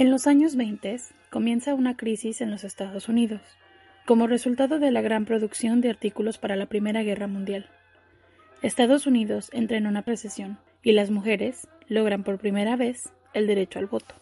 En 0.00 0.10
los 0.10 0.26
años 0.26 0.56
20 0.56 0.96
comienza 1.28 1.74
una 1.74 1.94
crisis 1.94 2.40
en 2.40 2.50
los 2.50 2.64
Estados 2.64 3.10
Unidos, 3.10 3.42
como 4.06 4.26
resultado 4.26 4.78
de 4.78 4.90
la 4.90 5.02
gran 5.02 5.26
producción 5.26 5.82
de 5.82 5.90
artículos 5.90 6.38
para 6.38 6.56
la 6.56 6.64
Primera 6.64 7.02
Guerra 7.02 7.26
Mundial. 7.26 7.68
Estados 8.62 9.06
Unidos 9.06 9.50
entra 9.52 9.76
en 9.76 9.86
una 9.86 10.00
recesión 10.00 10.58
y 10.82 10.92
las 10.92 11.10
mujeres 11.10 11.68
logran 11.86 12.24
por 12.24 12.38
primera 12.38 12.76
vez 12.76 13.10
el 13.34 13.46
derecho 13.46 13.78
al 13.78 13.88
voto. 13.88 14.14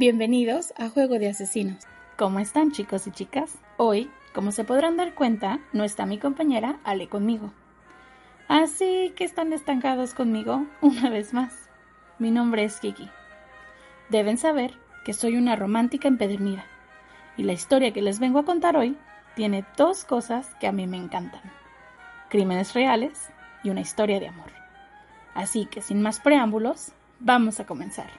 Bienvenidos 0.00 0.72
a 0.78 0.88
Juego 0.88 1.18
de 1.18 1.28
Asesinos. 1.28 1.84
¿Cómo 2.16 2.40
están 2.40 2.72
chicos 2.72 3.06
y 3.06 3.10
chicas? 3.10 3.58
Hoy, 3.76 4.10
como 4.32 4.50
se 4.50 4.64
podrán 4.64 4.96
dar 4.96 5.14
cuenta, 5.14 5.60
no 5.74 5.84
está 5.84 6.06
mi 6.06 6.16
compañera 6.16 6.80
Ale 6.84 7.10
conmigo. 7.10 7.52
Así 8.52 9.14
que 9.16 9.24
están 9.24 9.54
estancados 9.54 10.12
conmigo 10.12 10.66
una 10.82 11.08
vez 11.08 11.32
más. 11.32 11.70
Mi 12.18 12.30
nombre 12.30 12.64
es 12.64 12.80
Kiki. 12.80 13.08
Deben 14.10 14.36
saber 14.36 14.74
que 15.06 15.14
soy 15.14 15.36
una 15.36 15.56
romántica 15.56 16.06
empedernida. 16.06 16.66
Y 17.38 17.44
la 17.44 17.54
historia 17.54 17.94
que 17.94 18.02
les 18.02 18.20
vengo 18.20 18.40
a 18.40 18.44
contar 18.44 18.76
hoy 18.76 18.98
tiene 19.36 19.64
dos 19.78 20.04
cosas 20.04 20.54
que 20.60 20.66
a 20.66 20.72
mí 20.72 20.86
me 20.86 20.98
encantan. 20.98 21.40
Crímenes 22.28 22.74
reales 22.74 23.32
y 23.64 23.70
una 23.70 23.80
historia 23.80 24.20
de 24.20 24.28
amor. 24.28 24.52
Así 25.32 25.64
que 25.64 25.80
sin 25.80 26.02
más 26.02 26.20
preámbulos, 26.20 26.92
vamos 27.20 27.58
a 27.58 27.64
comenzar. 27.64 28.10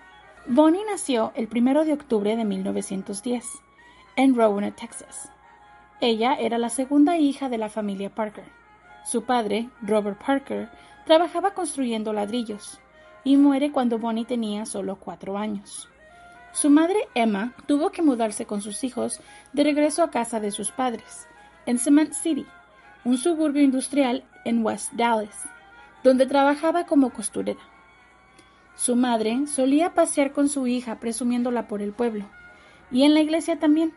Bonnie 0.47 0.81
nació 0.89 1.31
el 1.35 1.47
1 1.47 1.85
de 1.85 1.93
octubre 1.93 2.35
de 2.35 2.43
1910 2.43 3.45
en 4.15 4.33
Rowan, 4.33 4.71
Texas. 4.71 5.31
Ella 6.01 6.33
era 6.33 6.57
la 6.57 6.69
segunda 6.69 7.19
hija 7.19 7.49
de 7.49 7.59
la 7.59 7.69
familia 7.69 8.09
Parker 8.09 8.62
su 9.05 9.23
padre, 9.23 9.69
Robert 9.81 10.21
Parker, 10.23 10.69
trabajaba 11.05 11.53
construyendo 11.53 12.13
ladrillos 12.13 12.79
y 13.23 13.37
muere 13.37 13.71
cuando 13.71 13.99
Bonnie 13.99 14.25
tenía 14.25 14.65
solo 14.65 14.97
cuatro 14.97 15.37
años. 15.37 15.89
Su 16.53 16.69
madre, 16.69 17.07
Emma, 17.15 17.53
tuvo 17.65 17.91
que 17.91 18.01
mudarse 18.01 18.45
con 18.45 18.61
sus 18.61 18.83
hijos 18.83 19.19
de 19.53 19.63
regreso 19.63 20.03
a 20.03 20.11
casa 20.11 20.39
de 20.39 20.51
sus 20.51 20.71
padres, 20.71 21.27
en 21.65 21.79
Cement 21.79 22.13
City, 22.13 22.45
un 23.03 23.17
suburbio 23.17 23.61
industrial 23.61 24.23
en 24.45 24.63
West 24.63 24.93
Dallas, 24.93 25.49
donde 26.03 26.25
trabajaba 26.25 26.85
como 26.85 27.09
costurera. 27.09 27.61
Su 28.75 28.95
madre 28.95 29.47
solía 29.47 29.93
pasear 29.93 30.31
con 30.31 30.47
su 30.47 30.67
hija 30.67 30.99
presumiéndola 30.99 31.67
por 31.67 31.81
el 31.81 31.91
pueblo, 31.91 32.25
y 32.91 33.03
en 33.03 33.13
la 33.13 33.21
iglesia 33.21 33.59
también, 33.59 33.93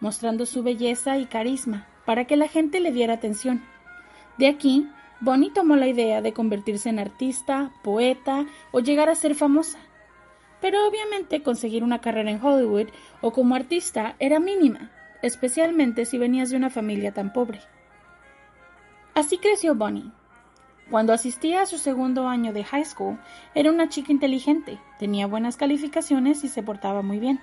mostrando 0.00 0.46
su 0.46 0.62
belleza 0.62 1.18
y 1.18 1.26
carisma 1.26 1.86
para 2.06 2.24
que 2.24 2.36
la 2.36 2.48
gente 2.48 2.80
le 2.80 2.92
diera 2.92 3.14
atención 3.14 3.62
de 4.38 4.46
aquí, 4.46 4.88
Bonnie 5.20 5.50
tomó 5.50 5.74
la 5.74 5.88
idea 5.88 6.22
de 6.22 6.32
convertirse 6.32 6.88
en 6.88 7.00
artista, 7.00 7.72
poeta 7.82 8.46
o 8.70 8.78
llegar 8.78 9.08
a 9.08 9.16
ser 9.16 9.34
famosa. 9.34 9.80
Pero 10.60 10.86
obviamente 10.86 11.42
conseguir 11.42 11.82
una 11.82 12.00
carrera 12.00 12.30
en 12.30 12.42
Hollywood 12.42 12.86
o 13.20 13.32
como 13.32 13.56
artista 13.56 14.14
era 14.20 14.38
mínima, 14.38 14.92
especialmente 15.22 16.04
si 16.04 16.18
venías 16.18 16.50
de 16.50 16.56
una 16.56 16.70
familia 16.70 17.12
tan 17.12 17.32
pobre. 17.32 17.60
Así 19.14 19.38
creció 19.38 19.74
Bonnie. 19.74 20.12
Cuando 20.88 21.12
asistía 21.12 21.62
a 21.62 21.66
su 21.66 21.76
segundo 21.76 22.28
año 22.28 22.52
de 22.52 22.62
high 22.62 22.84
school, 22.84 23.18
era 23.56 23.72
una 23.72 23.88
chica 23.88 24.12
inteligente, 24.12 24.78
tenía 25.00 25.26
buenas 25.26 25.56
calificaciones 25.56 26.44
y 26.44 26.48
se 26.48 26.62
portaba 26.62 27.02
muy 27.02 27.18
bien. 27.18 27.40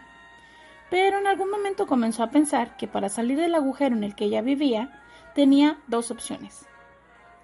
Pero 0.90 1.20
en 1.20 1.28
algún 1.28 1.52
momento 1.52 1.88
comenzó 1.88 2.24
a 2.24 2.32
pensar 2.32 2.78
que 2.78 2.88
para 2.88 3.10
salir 3.10 3.38
del 3.38 3.54
agujero 3.54 3.98
en 3.98 4.06
el 4.06 4.16
que 4.16 4.26
ella 4.26 4.42
vivía, 4.42 5.04
tenía 5.36 5.78
dos 5.88 6.10
opciones 6.10 6.66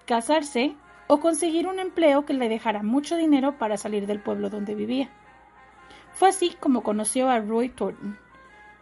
casarse 0.05 0.75
o 1.07 1.19
conseguir 1.19 1.67
un 1.67 1.80
empleo 1.80 2.25
que 2.25 2.33
le 2.33 2.49
dejara 2.49 2.83
mucho 2.83 3.17
dinero 3.17 3.57
para 3.57 3.77
salir 3.77 4.08
del 4.08 4.21
pueblo 4.21 4.49
donde 4.49 4.75
vivía. 4.75 5.09
Fue 6.13 6.30
así 6.30 6.55
como 6.59 6.83
conoció 6.83 7.30
a 7.30 7.39
Roy 7.39 7.69
Thornton, 7.69 8.17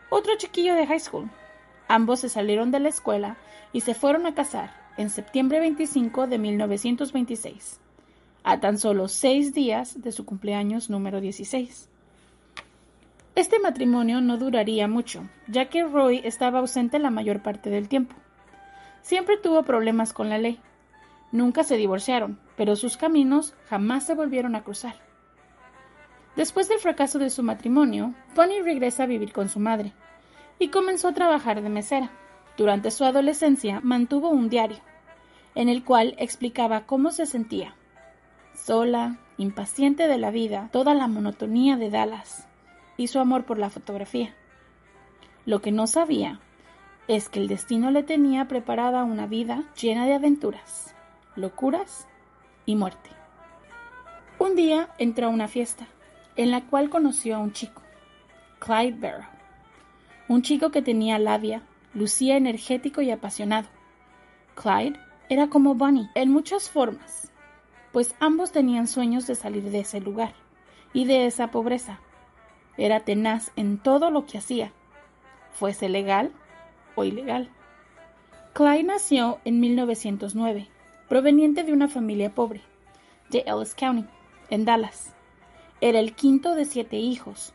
otro 0.10 0.36
chiquillo 0.38 0.76
de 0.76 0.88
high 0.88 1.00
school. 1.00 1.30
Ambos 1.88 2.20
se 2.20 2.30
salieron 2.30 2.72
de 2.72 2.80
la 2.80 2.90
escuela 2.90 3.38
y 3.74 3.82
se 3.82 3.94
fueron 3.94 4.26
a 4.26 4.36
casar 4.36 4.72
en 4.98 5.10
septiembre 5.10 5.60
25 5.60 6.28
de 6.28 6.38
1926, 6.38 7.80
a 8.44 8.60
tan 8.60 8.78
solo 8.78 9.08
seis 9.08 9.54
días 9.54 10.02
de 10.02 10.12
su 10.12 10.26
cumpleaños 10.26 10.90
número 10.90 11.22
16. 11.22 11.90
Este 13.36 13.60
matrimonio 13.60 14.20
no 14.20 14.38
duraría 14.38 14.88
mucho, 14.88 15.24
ya 15.48 15.70
que 15.70 15.84
Roy 15.84 16.22
estaba 16.26 16.60
ausente 16.60 17.00
la 17.00 17.10
mayor 17.10 17.42
parte 17.42 17.70
del 17.70 17.88
tiempo. 17.88 18.16
Siempre 19.02 19.38
tuvo 19.38 19.64
problemas 19.64 20.12
con 20.12 20.30
la 20.30 20.38
ley, 20.38 20.60
Nunca 21.32 21.64
se 21.64 21.78
divorciaron, 21.78 22.40
pero 22.58 22.76
sus 22.76 22.98
caminos 22.98 23.54
jamás 23.70 24.06
se 24.06 24.16
volvieron 24.16 24.56
a 24.56 24.64
cruzar. 24.64 24.96
Después 26.36 26.68
del 26.70 26.80
fracaso 26.80 27.20
de 27.20 27.30
su 27.30 27.44
matrimonio, 27.44 28.16
Bonnie 28.36 28.62
regresa 28.64 29.04
a 29.04 29.08
vivir 29.08 29.32
con 29.32 29.50
su 29.50 29.60
madre 29.60 29.94
y 30.58 30.70
comenzó 30.70 31.10
a 31.10 31.14
trabajar 31.14 31.62
de 31.62 31.70
mesera. 31.70 32.12
Durante 32.58 32.92
su 32.92 33.06
adolescencia 33.06 33.80
mantuvo 33.84 34.30
un 34.30 34.50
diario, 34.50 34.80
en 35.54 35.70
el 35.70 35.84
cual 35.84 36.16
explicaba 36.18 36.86
cómo 36.86 37.12
se 37.12 37.26
sentía, 37.26 37.76
sola, 38.54 39.20
impaciente 39.38 40.08
de 40.08 40.18
la 40.18 40.32
vida, 40.32 40.70
toda 40.72 40.94
la 40.94 41.08
monotonía 41.08 41.78
de 41.78 41.90
Dallas 41.90 42.48
y 42.98 43.08
su 43.08 43.20
amor 43.20 43.46
por 43.46 43.60
la 43.60 43.70
fotografía. 43.70 44.34
Lo 45.46 45.62
que 45.62 45.72
no 45.72 45.88
sabía 45.88 46.40
es 47.08 47.30
que 47.30 47.40
el 47.40 47.48
destino 47.48 47.92
le 47.92 48.04
tenía 48.04 48.48
preparada 48.48 49.04
una 49.04 49.26
vida 49.26 49.64
llena 49.76 50.06
de 50.06 50.16
aventuras 50.16 50.96
locuras 51.40 52.08
y 52.66 52.76
muerte. 52.76 53.10
Un 54.38 54.56
día 54.56 54.90
entró 54.98 55.28
a 55.28 55.30
una 55.30 55.48
fiesta, 55.48 55.88
en 56.36 56.52
la 56.52 56.62
cual 56.62 56.90
conoció 56.90 57.36
a 57.36 57.40
un 57.40 57.54
chico, 57.54 57.82
Clyde 58.60 59.00
Barrow, 59.00 59.30
un 60.28 60.42
chico 60.42 60.70
que 60.70 60.82
tenía 60.82 61.18
labia, 61.18 61.64
lucía 61.94 62.38
energético 62.38 63.02
y 63.02 63.12
apasionado. 63.12 63.68
Clyde 64.56 65.00
era 65.30 65.48
como 65.48 65.76
Bunny 65.76 66.10
en 66.14 66.32
muchas 66.32 66.70
formas, 66.70 67.32
pues 67.92 68.16
ambos 68.20 68.52
tenían 68.52 68.88
sueños 68.88 69.26
de 69.26 69.36
salir 69.36 69.64
de 69.64 69.80
ese 69.80 70.02
lugar 70.02 70.34
y 70.94 71.06
de 71.06 71.26
esa 71.26 71.52
pobreza. 71.52 72.00
Era 72.78 73.02
tenaz 73.02 73.52
en 73.56 73.78
todo 73.78 74.12
lo 74.12 74.26
que 74.26 74.38
hacía, 74.38 74.72
fuese 75.52 75.90
legal 75.90 76.32
o 76.96 77.04
ilegal. 77.04 77.50
Clyde 78.54 78.84
nació 78.84 79.40
en 79.46 79.60
1909 79.60 80.70
proveniente 81.10 81.64
de 81.64 81.74
una 81.74 81.88
familia 81.88 82.36
pobre, 82.36 82.62
de 83.32 83.44
Ellis 83.48 83.74
County, 83.74 84.06
en 84.52 84.64
Dallas. 84.64 85.16
Era 85.82 86.00
el 86.00 86.14
quinto 86.14 86.54
de 86.54 86.66
siete 86.66 86.98
hijos. 86.98 87.54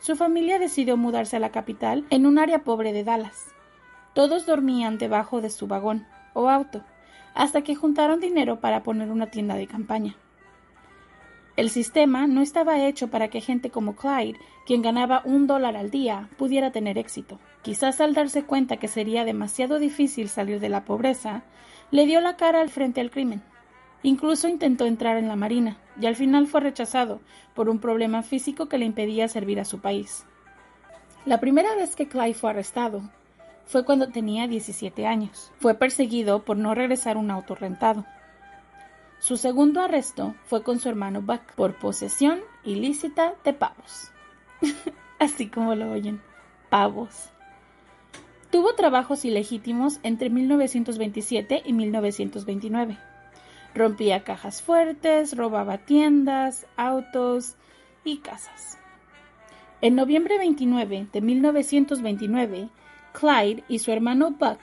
Su 0.00 0.16
familia 0.16 0.58
decidió 0.58 0.96
mudarse 0.96 1.36
a 1.36 1.40
la 1.40 1.50
capital 1.50 2.06
en 2.08 2.24
un 2.24 2.38
área 2.38 2.64
pobre 2.64 2.94
de 2.94 3.04
Dallas. 3.04 3.54
Todos 4.14 4.46
dormían 4.46 4.96
debajo 4.96 5.42
de 5.42 5.50
su 5.50 5.66
vagón 5.66 6.06
o 6.32 6.48
auto, 6.48 6.82
hasta 7.34 7.60
que 7.60 7.74
juntaron 7.74 8.18
dinero 8.18 8.60
para 8.60 8.82
poner 8.82 9.10
una 9.10 9.26
tienda 9.26 9.56
de 9.56 9.66
campaña. 9.66 10.16
El 11.56 11.68
sistema 11.68 12.26
no 12.26 12.40
estaba 12.40 12.86
hecho 12.86 13.08
para 13.08 13.28
que 13.28 13.42
gente 13.42 13.70
como 13.70 13.94
Clyde, 13.94 14.38
quien 14.66 14.80
ganaba 14.80 15.20
un 15.24 15.46
dólar 15.46 15.76
al 15.76 15.90
día, 15.90 16.30
pudiera 16.38 16.70
tener 16.70 16.96
éxito. 16.96 17.40
Quizás 17.62 18.00
al 18.00 18.14
darse 18.14 18.44
cuenta 18.44 18.78
que 18.78 18.88
sería 18.88 19.24
demasiado 19.24 19.78
difícil 19.78 20.28
salir 20.28 20.60
de 20.60 20.68
la 20.68 20.84
pobreza, 20.84 21.44
le 21.90 22.06
dio 22.06 22.20
la 22.20 22.36
cara 22.36 22.60
al 22.60 22.70
frente 22.70 23.00
al 23.00 23.10
crimen. 23.10 23.42
Incluso 24.02 24.48
intentó 24.48 24.86
entrar 24.86 25.16
en 25.16 25.28
la 25.28 25.36
Marina, 25.36 25.78
y 26.00 26.06
al 26.06 26.16
final 26.16 26.46
fue 26.46 26.60
rechazado 26.60 27.20
por 27.54 27.68
un 27.68 27.78
problema 27.78 28.22
físico 28.22 28.68
que 28.68 28.78
le 28.78 28.84
impedía 28.84 29.28
servir 29.28 29.58
a 29.60 29.64
su 29.64 29.80
país. 29.80 30.26
La 31.24 31.40
primera 31.40 31.74
vez 31.74 31.96
que 31.96 32.06
Clyde 32.06 32.34
fue 32.34 32.50
arrestado 32.50 33.02
fue 33.64 33.84
cuando 33.84 34.08
tenía 34.08 34.46
17 34.46 35.06
años. 35.06 35.52
Fue 35.58 35.74
perseguido 35.74 36.44
por 36.44 36.56
no 36.56 36.74
regresar 36.74 37.16
un 37.16 37.30
auto 37.30 37.54
rentado. 37.54 38.04
Su 39.18 39.36
segundo 39.36 39.80
arresto 39.80 40.34
fue 40.44 40.62
con 40.62 40.78
su 40.78 40.88
hermano 40.88 41.22
Buck 41.22 41.52
por 41.54 41.74
posesión 41.78 42.40
ilícita 42.64 43.34
de 43.44 43.52
pavos. 43.52 44.12
Así 45.18 45.48
como 45.48 45.74
lo 45.74 45.90
oyen, 45.90 46.22
pavos. 46.70 47.30
Tuvo 48.50 48.74
trabajos 48.74 49.24
ilegítimos 49.24 49.98
entre 50.02 50.30
1927 50.30 51.62
y 51.64 51.72
1929. 51.72 52.96
Rompía 53.74 54.22
cajas 54.22 54.62
fuertes, 54.62 55.36
robaba 55.36 55.78
tiendas, 55.78 56.66
autos 56.76 57.56
y 58.04 58.18
casas. 58.18 58.78
En 59.80 59.96
noviembre 59.96 60.38
29 60.38 61.08
de 61.12 61.20
1929, 61.20 62.68
Clyde 63.12 63.64
y 63.68 63.80
su 63.80 63.90
hermano 63.90 64.30
Buck 64.30 64.60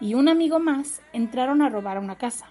y 0.00 0.14
un 0.14 0.28
amigo 0.28 0.58
más 0.58 1.02
entraron 1.12 1.62
a 1.62 1.68
robar 1.68 1.98
una 1.98 2.16
casa. 2.16 2.46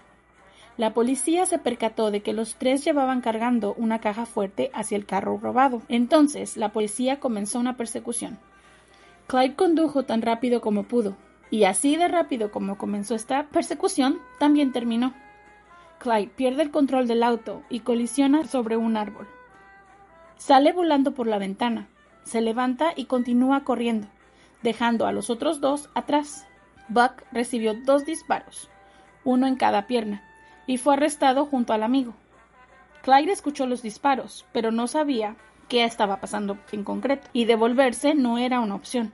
La 0.78 0.94
policía 0.94 1.46
se 1.46 1.58
percató 1.58 2.12
de 2.12 2.22
que 2.22 2.34
los 2.34 2.56
tres 2.56 2.86
llevaban 2.86 3.22
cargando 3.22 3.74
una 3.76 4.00
caja 4.00 4.26
fuerte 4.26 4.72
hacia 4.74 4.98
el 4.98 5.06
carro 5.06 5.38
robado. 5.38 5.82
Entonces 5.90 6.58
la 6.58 6.72
policía 6.72 7.20
comenzó 7.20 7.60
una 7.60 7.76
persecución. 7.76 8.40
Clyde 9.30 9.56
condujo 9.56 10.06
tan 10.06 10.24
rápido 10.24 10.60
como 10.60 10.86
pudo, 10.86 11.16
y 11.52 11.66
así 11.66 11.96
de 11.98 12.08
rápido 12.08 12.50
como 12.50 12.80
comenzó 12.80 13.14
esta 13.14 13.44
persecución, 13.44 14.18
también 14.40 14.72
terminó. 14.72 15.14
Clyde 16.00 16.32
pierde 16.36 16.64
el 16.64 16.72
control 16.72 17.08
del 17.08 17.22
auto 17.22 17.62
y 17.70 17.82
colisiona 17.82 18.46
sobre 18.46 18.76
un 18.76 18.98
árbol. 18.98 19.28
Sale 20.38 20.74
volando 20.74 21.14
por 21.14 21.28
la 21.28 21.38
ventana, 21.38 21.90
se 22.24 22.42
levanta 22.42 22.92
y 22.96 23.06
continúa 23.06 23.64
corriendo, 23.64 24.08
dejando 24.64 25.06
a 25.06 25.12
los 25.12 25.30
otros 25.30 25.62
dos 25.62 25.92
atrás. 25.94 26.48
Buck 26.88 27.22
recibió 27.32 27.76
dos 27.76 28.06
disparos, 28.06 28.72
uno 29.24 29.46
en 29.46 29.58
cada 29.58 29.86
pierna, 29.86 30.24
y 30.66 30.78
fue 30.78 30.96
arrestado 30.96 31.46
junto 31.46 31.74
al 31.74 31.84
amigo. 31.84 32.16
Clyde 33.04 33.32
escuchó 33.32 33.68
los 33.68 33.84
disparos, 33.84 34.48
pero 34.54 34.72
no 34.72 34.88
sabía 34.88 35.36
qué 35.68 35.84
estaba 35.84 36.20
pasando 36.20 36.58
en 36.72 36.84
concreto, 36.84 37.28
y 37.32 37.46
devolverse 37.46 38.16
no 38.16 38.40
era 38.40 38.60
una 38.60 38.74
opción. 38.74 39.14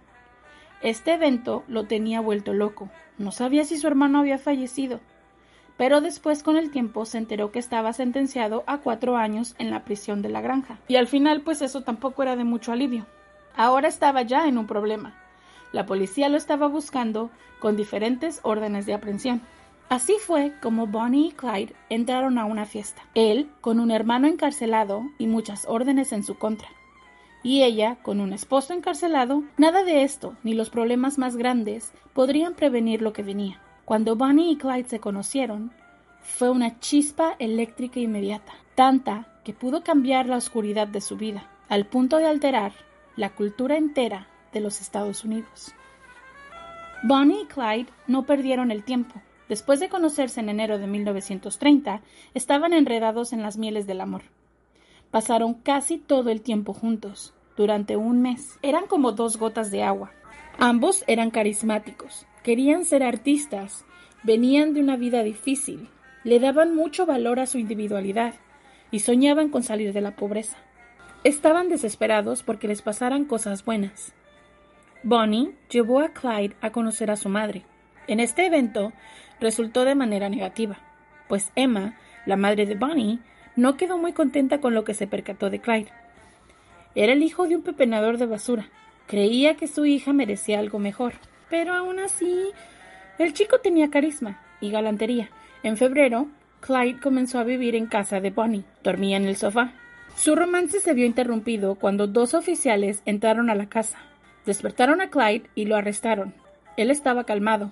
Este 0.81 1.13
evento 1.13 1.63
lo 1.67 1.85
tenía 1.85 2.21
vuelto 2.21 2.53
loco. 2.53 2.89
No 3.17 3.31
sabía 3.31 3.65
si 3.65 3.77
su 3.77 3.87
hermano 3.87 4.19
había 4.19 4.37
fallecido 4.37 4.99
pero 5.77 6.01
después 6.01 6.43
con 6.43 6.57
el 6.57 6.71
tiempo 6.71 7.05
se 7.05 7.17
enteró 7.17 7.51
que 7.51 7.59
estaba 7.59 7.93
sentenciado 7.93 8.63
a 8.65 8.77
cuatro 8.77 9.17
años 9.17 9.55
en 9.57 9.71
la 9.71 9.83
prisión 9.83 10.21
de 10.21 10.29
la 10.29 10.41
granja. 10.41 10.79
Y 10.87 10.95
al 10.95 11.07
final 11.07 11.41
pues 11.41 11.61
eso 11.61 11.81
tampoco 11.81 12.23
era 12.23 12.35
de 12.35 12.43
mucho 12.43 12.71
alivio. 12.71 13.05
Ahora 13.55 13.87
estaba 13.87 14.21
ya 14.21 14.47
en 14.47 14.57
un 14.57 14.67
problema. 14.67 15.15
La 15.71 15.85
policía 15.85 16.29
lo 16.29 16.37
estaba 16.37 16.67
buscando 16.67 17.29
con 17.59 17.75
diferentes 17.75 18.39
órdenes 18.43 18.85
de 18.85 18.93
aprehensión. 18.93 19.41
Así 19.89 20.15
fue 20.19 20.53
como 20.61 20.87
Bonnie 20.87 21.27
y 21.27 21.31
Clyde 21.31 21.75
entraron 21.89 22.37
a 22.37 22.45
una 22.45 22.65
fiesta. 22.65 23.03
Él 23.13 23.49
con 23.61 23.79
un 23.79 23.91
hermano 23.91 24.27
encarcelado 24.27 25.03
y 25.17 25.27
muchas 25.27 25.65
órdenes 25.67 26.11
en 26.11 26.23
su 26.23 26.37
contra. 26.37 26.69
Y 27.45 27.61
ella 27.61 27.97
con 28.01 28.21
un 28.21 28.33
esposo 28.33 28.73
encarcelado. 28.73 29.43
Nada 29.55 29.83
de 29.83 30.01
esto, 30.01 30.35
ni 30.41 30.55
los 30.55 30.71
problemas 30.71 31.19
más 31.19 31.35
grandes, 31.37 31.93
podrían 32.11 32.55
prevenir 32.55 33.03
lo 33.03 33.13
que 33.13 33.21
venía. 33.21 33.61
Cuando 33.85 34.15
Bonnie 34.15 34.49
y 34.49 34.57
Clyde 34.57 34.89
se 34.89 34.99
conocieron, 34.99 35.71
fue 36.21 36.49
una 36.49 36.79
chispa 36.79 37.35
eléctrica 37.37 37.99
inmediata, 37.99 38.53
tanta 38.73 39.27
que 39.43 39.53
pudo 39.53 39.83
cambiar 39.83 40.25
la 40.25 40.37
oscuridad 40.37 40.87
de 40.87 41.01
su 41.01 41.17
vida, 41.17 41.47
al 41.69 41.85
punto 41.85 42.17
de 42.17 42.25
alterar 42.25 42.73
la 43.15 43.29
cultura 43.35 43.77
entera 43.77 44.27
de 44.51 44.61
los 44.61 44.81
Estados 44.81 45.23
Unidos. 45.23 45.75
Bonnie 47.03 47.43
y 47.43 47.45
Clyde 47.45 47.91
no 48.07 48.25
perdieron 48.25 48.71
el 48.71 48.83
tiempo. 48.83 49.21
Después 49.49 49.79
de 49.79 49.89
conocerse 49.89 50.39
en 50.39 50.49
enero 50.49 50.79
de 50.79 50.87
1930, 50.87 52.01
estaban 52.33 52.73
enredados 52.73 53.33
en 53.33 53.43
las 53.43 53.57
mieles 53.57 53.85
del 53.85 54.01
amor. 54.01 54.23
Pasaron 55.11 55.53
casi 55.53 55.97
todo 55.97 56.29
el 56.29 56.41
tiempo 56.41 56.73
juntos, 56.73 57.34
durante 57.57 57.95
un 57.95 58.21
mes. 58.21 58.57
Eran 58.61 58.87
como 58.87 59.11
dos 59.11 59.37
gotas 59.37 59.71
de 59.71 59.83
agua. 59.83 60.11
Ambos 60.57 61.03
eran 61.07 61.31
carismáticos, 61.31 62.25
Querían 62.45 62.85
ser 62.85 63.01
artistas, 63.01 63.85
venían 64.21 64.75
de 64.75 64.79
una 64.79 64.97
vida 64.97 65.23
difícil, 65.23 65.89
le 66.23 66.39
daban 66.39 66.75
mucho 66.75 67.07
valor 67.07 67.39
a 67.39 67.47
su 67.47 67.57
individualidad 67.57 68.35
y 68.91 68.99
soñaban 68.99 69.49
con 69.49 69.63
salir 69.63 69.93
de 69.93 70.01
la 70.01 70.15
pobreza. 70.15 70.55
Estaban 71.23 71.69
desesperados 71.69 72.43
porque 72.43 72.67
les 72.67 72.83
pasaran 72.83 73.25
cosas 73.25 73.65
buenas. 73.65 74.13
Bonnie 75.01 75.55
llevó 75.71 76.01
a 76.01 76.09
Clyde 76.09 76.55
a 76.61 76.69
conocer 76.69 77.09
a 77.09 77.15
su 77.15 77.29
madre. 77.29 77.65
En 78.05 78.19
este 78.19 78.45
evento 78.45 78.93
resultó 79.39 79.83
de 79.83 79.95
manera 79.95 80.29
negativa, 80.29 80.77
pues 81.27 81.51
Emma, 81.55 81.97
la 82.27 82.37
madre 82.37 82.67
de 82.67 82.75
Bonnie, 82.75 83.21
no 83.55 83.75
quedó 83.75 83.97
muy 83.97 84.13
contenta 84.13 84.61
con 84.61 84.75
lo 84.75 84.83
que 84.83 84.93
se 84.93 85.07
percató 85.07 85.49
de 85.49 85.61
Clyde. 85.61 85.91
Era 86.95 87.13
el 87.13 87.21
hijo 87.21 87.47
de 87.47 87.57
un 87.57 87.61
pepenador 87.61 88.17
de 88.17 88.25
basura. 88.25 88.69
Creía 89.07 89.55
que 89.55 89.67
su 89.67 89.85
hija 89.85 90.13
merecía 90.13 90.59
algo 90.59 90.79
mejor 90.79 91.13
pero 91.49 91.73
aún 91.73 91.99
así 91.99 92.49
el 93.17 93.33
chico 93.33 93.59
tenía 93.59 93.89
carisma 93.89 94.39
y 94.59 94.71
galantería. 94.71 95.29
En 95.63 95.77
febrero, 95.77 96.27
Clyde 96.59 96.99
comenzó 96.99 97.39
a 97.39 97.43
vivir 97.43 97.75
en 97.75 97.87
casa 97.87 98.19
de 98.19 98.31
Bonnie. 98.31 98.65
Dormía 98.83 99.17
en 99.17 99.25
el 99.25 99.35
sofá. 99.35 99.71
Su 100.15 100.35
romance 100.35 100.79
se 100.79 100.93
vio 100.93 101.05
interrumpido 101.05 101.75
cuando 101.75 102.07
dos 102.07 102.33
oficiales 102.33 103.01
entraron 103.05 103.49
a 103.49 103.55
la 103.55 103.67
casa. 103.67 103.99
Despertaron 104.45 105.01
a 105.01 105.09
Clyde 105.09 105.49
y 105.55 105.65
lo 105.65 105.75
arrestaron. 105.75 106.33
Él 106.77 106.91
estaba 106.91 107.23
calmado, 107.23 107.71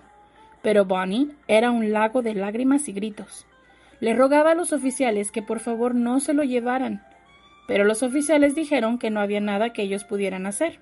pero 0.62 0.86
Bonnie 0.86 1.32
era 1.48 1.72
un 1.72 1.92
lago 1.92 2.22
de 2.22 2.36
lágrimas 2.36 2.88
y 2.88 2.94
gritos. 2.94 3.46
Le 4.00 4.14
rogaba 4.14 4.52
a 4.52 4.56
los 4.56 4.74
oficiales 4.74 5.32
que 5.32 5.42
por 5.42 5.60
favor 5.60 5.94
no 5.96 6.20
se 6.20 6.34
lo 6.34 6.44
llevaran, 6.44 7.04
pero 7.68 7.86
los 7.86 8.04
oficiales 8.04 8.56
dijeron 8.56 9.00
que 9.00 9.10
no 9.10 9.22
había 9.22 9.40
nada 9.40 9.72
que 9.72 9.84
ellos 9.84 10.04
pudieran 10.04 10.46
hacer, 10.46 10.80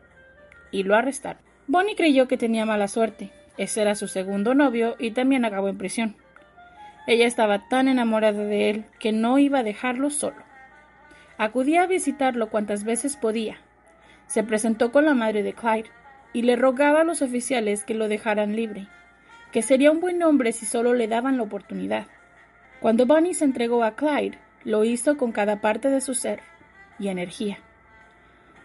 y 0.72 0.84
lo 0.84 0.96
arrestaron. 0.96 1.42
Bonnie 1.68 1.96
creyó 1.96 2.28
que 2.28 2.38
tenía 2.38 2.66
mala 2.66 2.88
suerte. 2.88 3.32
Ese 3.58 3.82
era 3.82 3.96
su 3.96 4.08
segundo 4.08 4.56
novio 4.56 4.96
y 4.98 5.12
también 5.12 5.46
acabó 5.46 5.70
en 5.70 5.78
prisión. 5.78 6.16
Ella 7.08 7.28
estaba 7.28 7.68
tan 7.70 7.88
enamorada 7.88 8.44
de 8.44 8.70
él 8.70 8.86
que 9.00 9.12
no 9.12 9.38
iba 9.38 9.60
a 9.60 9.64
dejarlo 9.64 10.10
solo. 10.10 10.38
Acudía 11.38 11.84
a 11.84 11.88
visitarlo 11.88 12.50
cuantas 12.50 12.84
veces 12.84 13.18
podía. 13.18 13.58
Se 14.28 14.44
presentó 14.44 14.92
con 14.92 15.06
la 15.06 15.14
madre 15.14 15.44
de 15.44 15.54
Clyde 15.54 15.90
y 16.34 16.44
le 16.44 16.56
rogaba 16.56 17.02
a 17.02 17.04
los 17.04 17.22
oficiales 17.22 17.84
que 17.84 17.94
lo 17.94 18.08
dejaran 18.08 18.56
libre, 18.56 18.88
que 19.52 19.62
sería 19.62 19.92
un 19.92 20.00
buen 20.00 20.22
hombre 20.24 20.54
si 20.54 20.66
solo 20.66 20.94
le 20.94 21.08
daban 21.08 21.38
la 21.38 21.44
oportunidad. 21.44 22.08
Cuando 22.80 23.06
Bonnie 23.06 23.34
se 23.34 23.46
entregó 23.46 23.84
a 23.84 23.96
Clyde, 23.96 24.38
lo 24.64 24.84
hizo 24.84 25.18
con 25.18 25.32
cada 25.32 25.60
parte 25.60 25.90
de 25.90 26.02
su 26.02 26.14
ser 26.14 26.42
y 27.00 27.10
energía. 27.10 27.60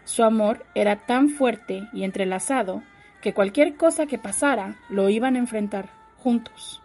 Su 0.03 0.23
amor 0.23 0.65
era 0.73 1.05
tan 1.05 1.29
fuerte 1.29 1.87
y 1.91 2.03
entrelazado 2.03 2.83
que 3.21 3.33
cualquier 3.33 3.75
cosa 3.75 4.05
que 4.05 4.17
pasara 4.17 4.75
lo 4.89 5.09
iban 5.09 5.35
a 5.35 5.39
enfrentar 5.39 5.89
juntos. 6.17 6.81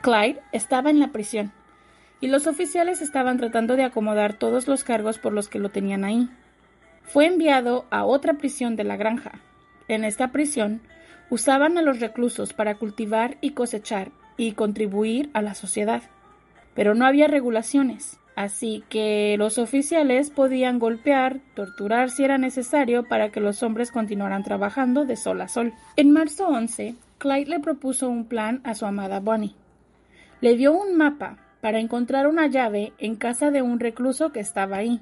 Clyde 0.00 0.40
estaba 0.52 0.90
en 0.90 1.00
la 1.00 1.08
prisión 1.08 1.52
y 2.20 2.28
los 2.28 2.46
oficiales 2.46 3.02
estaban 3.02 3.36
tratando 3.36 3.76
de 3.76 3.84
acomodar 3.84 4.34
todos 4.34 4.66
los 4.66 4.84
cargos 4.84 5.18
por 5.18 5.32
los 5.32 5.48
que 5.48 5.58
lo 5.58 5.68
tenían 5.68 6.04
ahí. 6.04 6.28
Fue 7.02 7.26
enviado 7.26 7.86
a 7.90 8.04
otra 8.04 8.34
prisión 8.34 8.76
de 8.76 8.84
la 8.84 8.96
granja. 8.96 9.40
En 9.88 10.04
esta 10.04 10.28
prisión 10.28 10.80
usaban 11.30 11.78
a 11.78 11.82
los 11.82 12.00
reclusos 12.00 12.52
para 12.52 12.76
cultivar 12.76 13.38
y 13.40 13.50
cosechar 13.50 14.10
y 14.36 14.52
contribuir 14.52 15.30
a 15.32 15.42
la 15.42 15.54
sociedad. 15.54 16.02
Pero 16.74 16.94
no 16.94 17.06
había 17.06 17.26
regulaciones. 17.26 18.18
Así 18.38 18.84
que 18.88 19.34
los 19.36 19.58
oficiales 19.58 20.30
podían 20.30 20.78
golpear, 20.78 21.40
torturar 21.54 22.08
si 22.08 22.22
era 22.22 22.38
necesario 22.38 23.02
para 23.02 23.30
que 23.30 23.40
los 23.40 23.64
hombres 23.64 23.90
continuaran 23.90 24.44
trabajando 24.44 25.04
de 25.04 25.16
sol 25.16 25.40
a 25.40 25.48
sol. 25.48 25.74
En 25.96 26.12
marzo 26.12 26.46
11, 26.46 26.94
Clyde 27.18 27.50
le 27.50 27.58
propuso 27.58 28.08
un 28.08 28.26
plan 28.26 28.60
a 28.62 28.76
su 28.76 28.86
amada 28.86 29.18
Bonnie. 29.18 29.56
Le 30.40 30.56
dio 30.56 30.72
un 30.72 30.96
mapa 30.96 31.38
para 31.60 31.80
encontrar 31.80 32.28
una 32.28 32.46
llave 32.46 32.92
en 32.98 33.16
casa 33.16 33.50
de 33.50 33.60
un 33.60 33.80
recluso 33.80 34.30
que 34.30 34.38
estaba 34.38 34.76
ahí. 34.76 35.00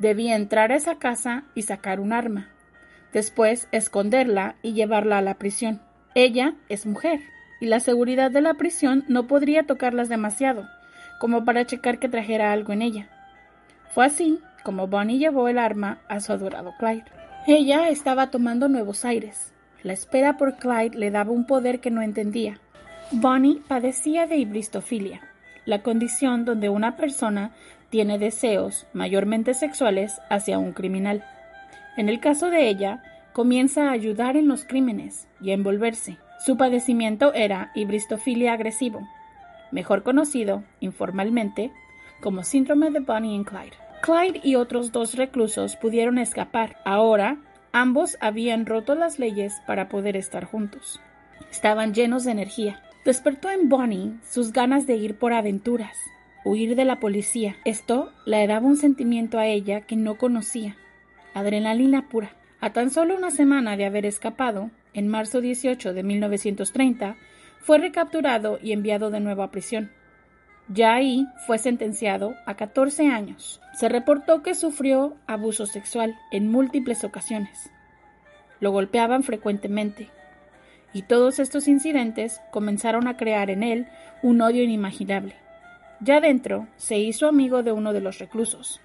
Debía 0.00 0.34
entrar 0.34 0.72
a 0.72 0.74
esa 0.74 0.96
casa 0.96 1.44
y 1.54 1.62
sacar 1.62 2.00
un 2.00 2.12
arma. 2.12 2.48
Después 3.12 3.68
esconderla 3.70 4.56
y 4.62 4.72
llevarla 4.72 5.18
a 5.18 5.22
la 5.22 5.34
prisión. 5.34 5.80
Ella 6.16 6.56
es 6.68 6.86
mujer, 6.86 7.20
y 7.60 7.66
la 7.66 7.78
seguridad 7.78 8.32
de 8.32 8.40
la 8.40 8.54
prisión 8.54 9.04
no 9.06 9.28
podría 9.28 9.62
tocarlas 9.62 10.08
demasiado 10.08 10.66
como 11.18 11.44
para 11.44 11.66
checar 11.66 11.98
que 11.98 12.08
trajera 12.08 12.52
algo 12.52 12.72
en 12.72 12.82
ella. 12.82 13.08
Fue 13.94 14.06
así 14.06 14.40
como 14.62 14.86
Bonnie 14.86 15.18
llevó 15.18 15.48
el 15.48 15.58
arma 15.58 15.98
a 16.08 16.20
su 16.20 16.32
adorado 16.32 16.74
Clyde. 16.78 17.04
Ella 17.46 17.88
estaba 17.88 18.30
tomando 18.30 18.68
nuevos 18.68 19.04
aires. 19.04 19.52
La 19.82 19.92
espera 19.92 20.36
por 20.36 20.56
Clyde 20.56 20.98
le 20.98 21.10
daba 21.10 21.30
un 21.30 21.46
poder 21.46 21.80
que 21.80 21.90
no 21.90 22.02
entendía. 22.02 22.60
Bonnie 23.10 23.62
padecía 23.66 24.26
de 24.26 24.36
ibristofilia, 24.36 25.22
la 25.64 25.82
condición 25.82 26.44
donde 26.44 26.68
una 26.68 26.96
persona 26.96 27.52
tiene 27.88 28.18
deseos, 28.18 28.86
mayormente 28.92 29.54
sexuales, 29.54 30.20
hacia 30.28 30.58
un 30.58 30.72
criminal. 30.72 31.24
En 31.96 32.08
el 32.08 32.20
caso 32.20 32.50
de 32.50 32.68
ella, 32.68 33.02
comienza 33.32 33.88
a 33.88 33.92
ayudar 33.92 34.36
en 34.36 34.46
los 34.46 34.64
crímenes 34.64 35.26
y 35.40 35.50
a 35.50 35.54
envolverse. 35.54 36.18
Su 36.44 36.56
padecimiento 36.56 37.32
era 37.32 37.70
ibristofilia 37.74 38.52
agresivo, 38.52 39.08
mejor 39.70 40.02
conocido 40.02 40.64
informalmente 40.80 41.72
como 42.20 42.42
síndrome 42.42 42.90
de 42.90 43.00
Bonnie 43.00 43.36
y 43.36 43.44
Clyde. 43.44 43.76
Clyde 44.02 44.40
y 44.42 44.54
otros 44.54 44.92
dos 44.92 45.14
reclusos 45.14 45.76
pudieron 45.76 46.18
escapar. 46.18 46.76
Ahora, 46.84 47.38
ambos 47.72 48.16
habían 48.20 48.66
roto 48.66 48.94
las 48.94 49.18
leyes 49.18 49.54
para 49.66 49.88
poder 49.88 50.16
estar 50.16 50.44
juntos. 50.44 51.00
Estaban 51.50 51.94
llenos 51.94 52.24
de 52.24 52.32
energía. 52.32 52.82
Despertó 53.04 53.50
en 53.50 53.68
Bonnie 53.68 54.18
sus 54.28 54.52
ganas 54.52 54.86
de 54.86 54.96
ir 54.96 55.16
por 55.16 55.32
aventuras, 55.32 55.96
huir 56.44 56.76
de 56.76 56.84
la 56.84 57.00
policía. 57.00 57.56
Esto 57.64 58.12
le 58.26 58.46
daba 58.46 58.66
un 58.66 58.76
sentimiento 58.76 59.38
a 59.38 59.46
ella 59.46 59.82
que 59.82 59.96
no 59.96 60.16
conocía. 60.16 60.76
Adrenalina 61.34 62.08
pura. 62.08 62.32
A 62.60 62.72
tan 62.72 62.90
solo 62.90 63.16
una 63.16 63.30
semana 63.30 63.76
de 63.76 63.86
haber 63.86 64.04
escapado, 64.04 64.70
en 64.92 65.08
marzo 65.08 65.40
18 65.40 65.94
de 65.94 66.02
1930, 66.02 67.16
fue 67.68 67.76
recapturado 67.76 68.58
y 68.62 68.72
enviado 68.72 69.10
de 69.10 69.20
nuevo 69.20 69.42
a 69.42 69.50
prisión. 69.50 69.90
Ya 70.68 70.94
ahí 70.94 71.26
fue 71.46 71.58
sentenciado 71.58 72.34
a 72.46 72.54
14 72.54 73.08
años. 73.08 73.60
Se 73.74 73.90
reportó 73.90 74.42
que 74.42 74.54
sufrió 74.54 75.18
abuso 75.26 75.66
sexual 75.66 76.16
en 76.30 76.50
múltiples 76.50 77.04
ocasiones. 77.04 77.70
Lo 78.58 78.70
golpeaban 78.70 79.22
frecuentemente. 79.22 80.08
Y 80.94 81.02
todos 81.02 81.38
estos 81.38 81.68
incidentes 81.68 82.40
comenzaron 82.52 83.06
a 83.06 83.18
crear 83.18 83.50
en 83.50 83.62
él 83.62 83.86
un 84.22 84.40
odio 84.40 84.62
inimaginable. 84.62 85.34
Ya 86.00 86.22
dentro, 86.22 86.68
se 86.78 86.96
hizo 86.96 87.28
amigo 87.28 87.62
de 87.62 87.72
uno 87.72 87.92
de 87.92 88.00
los 88.00 88.18
reclusos. 88.18 88.80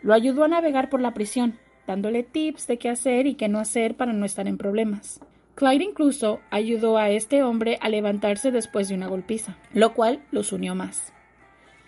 Lo 0.00 0.14
ayudó 0.14 0.44
a 0.44 0.48
navegar 0.48 0.88
por 0.88 1.02
la 1.02 1.12
prisión, 1.12 1.58
dándole 1.86 2.22
tips 2.22 2.66
de 2.66 2.78
qué 2.78 2.88
hacer 2.88 3.26
y 3.26 3.34
qué 3.34 3.48
no 3.48 3.58
hacer 3.58 3.94
para 3.94 4.14
no 4.14 4.24
estar 4.24 4.48
en 4.48 4.56
problemas. 4.56 5.20
Clyde 5.60 5.84
incluso 5.84 6.40
ayudó 6.48 6.96
a 6.96 7.10
este 7.10 7.42
hombre 7.42 7.76
a 7.82 7.90
levantarse 7.90 8.50
después 8.50 8.88
de 8.88 8.94
una 8.94 9.08
golpiza, 9.08 9.58
lo 9.74 9.92
cual 9.92 10.20
los 10.30 10.54
unió 10.54 10.74
más. 10.74 11.12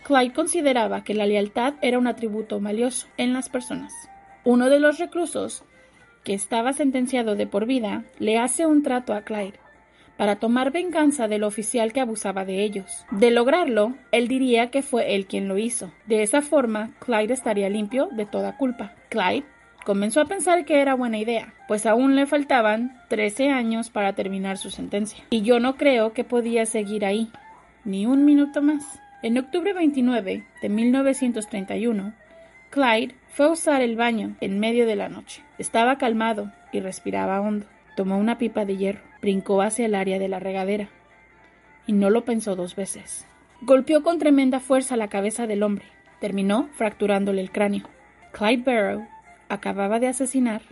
Clyde 0.05 0.35
consideraba 0.35 1.05
que 1.05 1.14
la 1.14 1.25
lealtad 1.25 1.76
era 1.81 1.99
un 1.99 2.07
atributo 2.07 2.61
valioso 2.61 3.07
en 3.17 3.33
las 3.33 3.49
personas. 3.49 3.95
Uno 4.45 4.69
de 4.69 4.79
los 4.79 4.99
reclusos, 4.99 5.64
que 6.23 6.35
estaba 6.35 6.75
sentenciado 6.75 7.35
de 7.35 7.47
por 7.47 7.64
vida, 7.64 8.05
le 8.19 8.37
hace 8.37 8.67
un 8.67 8.83
trato 8.83 9.14
a 9.14 9.23
Clyde 9.23 9.59
para 10.19 10.37
tomar 10.37 10.71
venganza 10.71 11.26
del 11.26 11.43
oficial 11.43 11.95
que 11.95 12.02
abusaba 12.02 12.45
de 12.45 12.64
ellos. 12.64 13.07
De 13.11 13.31
lograrlo, 13.31 13.95
él 14.11 14.29
diría 14.29 14.71
que 14.71 14.83
fue 14.83 15.14
él 15.14 15.25
quien 15.25 15.49
lo 15.49 15.57
hizo. 15.57 15.91
De 16.05 16.23
esa 16.23 16.43
forma, 16.43 16.91
Clyde 16.99 17.33
estaría 17.33 17.71
limpio 17.71 18.11
de 18.12 18.26
toda 18.26 18.59
culpa. 18.59 18.93
Clyde 19.09 19.47
comenzó 19.85 20.21
a 20.21 20.27
pensar 20.27 20.65
que 20.65 20.81
era 20.81 20.95
buena 20.95 21.19
idea, 21.19 21.55
pues 21.69 21.87
aún 21.87 22.17
le 22.17 22.27
faltaban 22.27 23.01
13 23.09 23.51
años 23.51 23.91
para 23.91 24.15
terminar 24.15 24.59
su 24.59 24.71
sentencia. 24.71 25.25
Y 25.31 25.43
yo 25.43 25.61
no 25.61 25.77
creo 25.77 26.12
que 26.12 26.25
podía 26.25 26.67
seguir 26.67 27.05
ahí, 27.05 27.31
ni 27.85 28.07
un 28.07 28.25
minuto 28.25 28.62
más. 28.62 29.01
En 29.23 29.39
octubre 29.39 29.73
29 29.73 30.45
de 30.61 30.69
1931, 30.69 32.12
Clyde 32.71 33.15
fue 33.29 33.47
a 33.47 33.51
usar 33.51 33.83
el 33.83 33.97
baño 33.97 34.37
en 34.41 34.59
medio 34.59 34.87
de 34.87 34.97
la 34.97 35.09
noche. 35.09 35.43
Estaba 35.59 35.99
calmado 35.99 36.51
y 36.73 36.81
respiraba 36.81 37.41
hondo. 37.41 37.67
Tomó 37.97 38.19
una 38.19 38.39
pipa 38.39 38.65
de 38.65 38.77
hierro, 38.77 39.03
brincó 39.21 39.62
hacia 39.62 39.87
el 39.87 39.95
área 39.95 40.19
de 40.19 40.29
la 40.29 40.39
regadera 40.39 40.89
y 41.87 41.93
no 41.93 42.11
lo 42.11 42.25
pensó 42.25 42.57
dos 42.57 42.77
veces. 42.77 43.27
Golpeó 43.61 44.03
con 44.03 44.19
tremenda 44.19 44.61
fuerza 44.61 44.97
la 44.97 45.09
cabeza 45.09 45.47
del 45.47 45.62
hombre. 45.62 45.85
Terminó 46.21 46.69
fracturándole 46.73 47.41
el 47.41 47.51
cráneo. 47.51 47.89
Clyde 48.33 48.62
Barrow 48.65 49.07
acababa 49.52 50.00
de 50.00 50.09
asesinar 50.09 50.62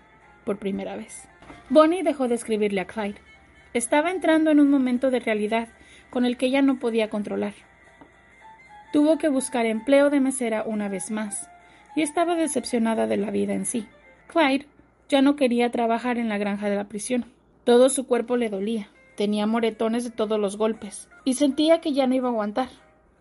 por 0.45 0.59
primera 0.59 0.97
vez. 0.97 1.29
Bonnie 1.69 2.03
dejó 2.03 2.29
de 2.29 2.35
escribirle 2.35 2.81
a 2.81 2.87
Clyde. 2.87 3.21
Estaba 3.75 4.11
entrando 4.11 4.51
en 4.51 4.59
un 4.59 4.71
momento 4.71 5.11
de 5.11 5.21
realidad 5.21 5.69
con 6.09 6.25
el 6.25 6.37
que 6.37 6.47
ella 6.47 6.63
no 6.63 6.79
podía 6.79 7.11
controlar. 7.11 7.53
Tuvo 8.93 9.19
que 9.19 9.29
buscar 9.29 9.67
empleo 9.67 10.11
de 10.11 10.19
mesera 10.19 10.65
una 10.65 10.89
vez 10.89 11.11
más, 11.11 11.49
y 11.95 12.03
estaba 12.03 12.35
decepcionada 12.35 13.07
de 13.07 13.19
la 13.19 13.31
vida 13.31 13.53
en 13.53 13.67
sí. 13.67 13.87
Clyde 14.27 14.67
ya 15.09 15.23
no 15.23 15.37
quería 15.37 15.71
trabajar 15.71 16.19
en 16.19 16.29
la 16.29 16.39
granja 16.39 16.71
de 16.71 16.77
la 16.77 16.89
prisión. 16.89 17.27
Todo 17.65 17.91
su 17.91 18.07
cuerpo 18.07 18.37
le 18.37 18.49
dolía, 18.49 18.89
tenía 19.17 19.47
moretones 19.47 20.05
de 20.05 20.11
todos 20.11 20.41
los 20.41 20.57
golpes, 20.57 21.09
y 21.25 21.35
sentía 21.35 21.81
que 21.81 21.93
ya 21.93 22.07
no 22.07 22.15
iba 22.15 22.29
a 22.29 22.33
aguantar. 22.33 22.69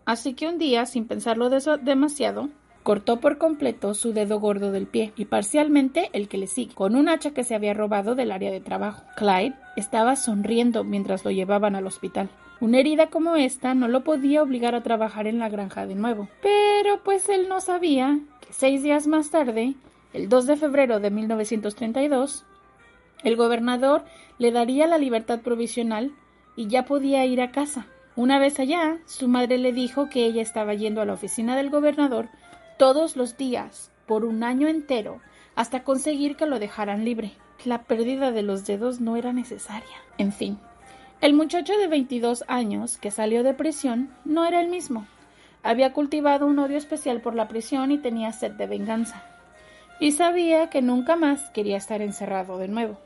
Así 0.06 0.34
que 0.34 0.48
un 0.48 0.58
día, 0.58 0.86
sin 0.86 1.06
pensarlo 1.06 1.50
demasiado, 1.50 2.48
cortó 2.82 3.20
por 3.20 3.38
completo 3.38 3.94
su 3.94 4.12
dedo 4.12 4.40
gordo 4.40 4.72
del 4.72 4.86
pie 4.86 5.12
y 5.16 5.26
parcialmente 5.26 6.10
el 6.12 6.28
que 6.28 6.38
le 6.38 6.46
sigue, 6.46 6.74
con 6.74 6.96
un 6.96 7.08
hacha 7.08 7.32
que 7.32 7.44
se 7.44 7.54
había 7.54 7.74
robado 7.74 8.14
del 8.14 8.32
área 8.32 8.50
de 8.50 8.60
trabajo. 8.60 9.02
Clyde 9.16 9.54
estaba 9.76 10.16
sonriendo 10.16 10.84
mientras 10.84 11.24
lo 11.24 11.30
llevaban 11.30 11.76
al 11.76 11.86
hospital. 11.86 12.30
Una 12.60 12.78
herida 12.78 13.06
como 13.08 13.36
esta 13.36 13.74
no 13.74 13.88
lo 13.88 14.04
podía 14.04 14.42
obligar 14.42 14.74
a 14.74 14.82
trabajar 14.82 15.26
en 15.26 15.38
la 15.38 15.48
granja 15.48 15.86
de 15.86 15.94
nuevo. 15.94 16.28
Pero 16.42 17.02
pues 17.02 17.28
él 17.28 17.48
no 17.48 17.60
sabía 17.60 18.18
que 18.40 18.52
seis 18.52 18.82
días 18.82 19.06
más 19.06 19.30
tarde 19.30 19.74
el 20.12 20.28
2 20.28 20.46
de 20.46 20.56
febrero 20.56 21.00
de 21.00 21.10
1932, 21.10 22.44
el 23.22 23.36
gobernador 23.36 24.04
le 24.38 24.50
daría 24.50 24.86
la 24.86 24.98
libertad 24.98 25.40
provisional 25.40 26.12
y 26.56 26.66
ya 26.66 26.84
podía 26.84 27.24
ir 27.26 27.40
a 27.40 27.52
casa. 27.52 27.86
Una 28.16 28.38
vez 28.38 28.58
allá, 28.58 28.98
su 29.06 29.28
madre 29.28 29.56
le 29.56 29.72
dijo 29.72 30.10
que 30.10 30.26
ella 30.26 30.42
estaba 30.42 30.74
yendo 30.74 31.00
a 31.00 31.04
la 31.04 31.12
oficina 31.12 31.56
del 31.56 31.70
gobernador 31.70 32.28
todos 32.80 33.14
los 33.14 33.36
días, 33.36 33.92
por 34.06 34.24
un 34.24 34.42
año 34.42 34.66
entero, 34.66 35.20
hasta 35.54 35.84
conseguir 35.84 36.34
que 36.36 36.46
lo 36.46 36.58
dejaran 36.58 37.04
libre. 37.04 37.32
La 37.66 37.82
pérdida 37.82 38.32
de 38.32 38.40
los 38.40 38.64
dedos 38.64 39.02
no 39.02 39.18
era 39.18 39.34
necesaria. 39.34 39.98
En 40.16 40.32
fin, 40.32 40.58
el 41.20 41.34
muchacho 41.34 41.76
de 41.76 41.88
22 41.88 42.42
años 42.48 42.96
que 42.96 43.10
salió 43.10 43.42
de 43.42 43.52
prisión 43.52 44.08
no 44.24 44.46
era 44.46 44.62
el 44.62 44.68
mismo. 44.68 45.06
Había 45.62 45.92
cultivado 45.92 46.46
un 46.46 46.58
odio 46.58 46.78
especial 46.78 47.20
por 47.20 47.34
la 47.34 47.48
prisión 47.48 47.92
y 47.92 47.98
tenía 47.98 48.32
sed 48.32 48.52
de 48.52 48.66
venganza 48.66 49.24
y 50.00 50.12
sabía 50.12 50.70
que 50.70 50.80
nunca 50.80 51.16
más 51.16 51.50
quería 51.50 51.76
estar 51.76 52.00
encerrado 52.00 52.56
de 52.56 52.68
nuevo. 52.68 52.96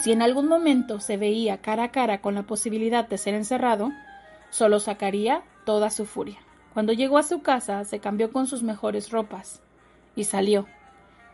Si 0.00 0.12
en 0.12 0.22
algún 0.22 0.46
momento 0.46 1.00
se 1.00 1.16
veía 1.16 1.56
cara 1.58 1.82
a 1.82 1.90
cara 1.90 2.20
con 2.20 2.36
la 2.36 2.44
posibilidad 2.44 3.08
de 3.08 3.18
ser 3.18 3.34
encerrado, 3.34 3.90
solo 4.50 4.78
sacaría 4.78 5.42
toda 5.64 5.90
su 5.90 6.06
furia. 6.06 6.43
Cuando 6.74 6.92
llegó 6.92 7.18
a 7.18 7.22
su 7.22 7.40
casa, 7.40 7.84
se 7.84 8.00
cambió 8.00 8.32
con 8.32 8.48
sus 8.48 8.64
mejores 8.64 9.10
ropas 9.10 9.62
y 10.16 10.24
salió. 10.24 10.66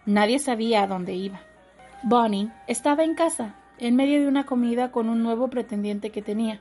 Nadie 0.05 0.39
sabía 0.39 0.83
a 0.83 0.87
dónde 0.87 1.15
iba. 1.15 1.41
Bonnie 2.03 2.53
estaba 2.67 3.05
en 3.05 3.15
casa, 3.15 3.55
en 3.79 3.97
medio 3.97 4.21
de 4.21 4.29
una 4.29 4.45
comida 4.45 4.93
con 4.93 5.09
un 5.09 5.23
nuevo 5.23 5.49
pretendiente 5.49 6.11
que 6.11 6.21
tenía, 6.21 6.61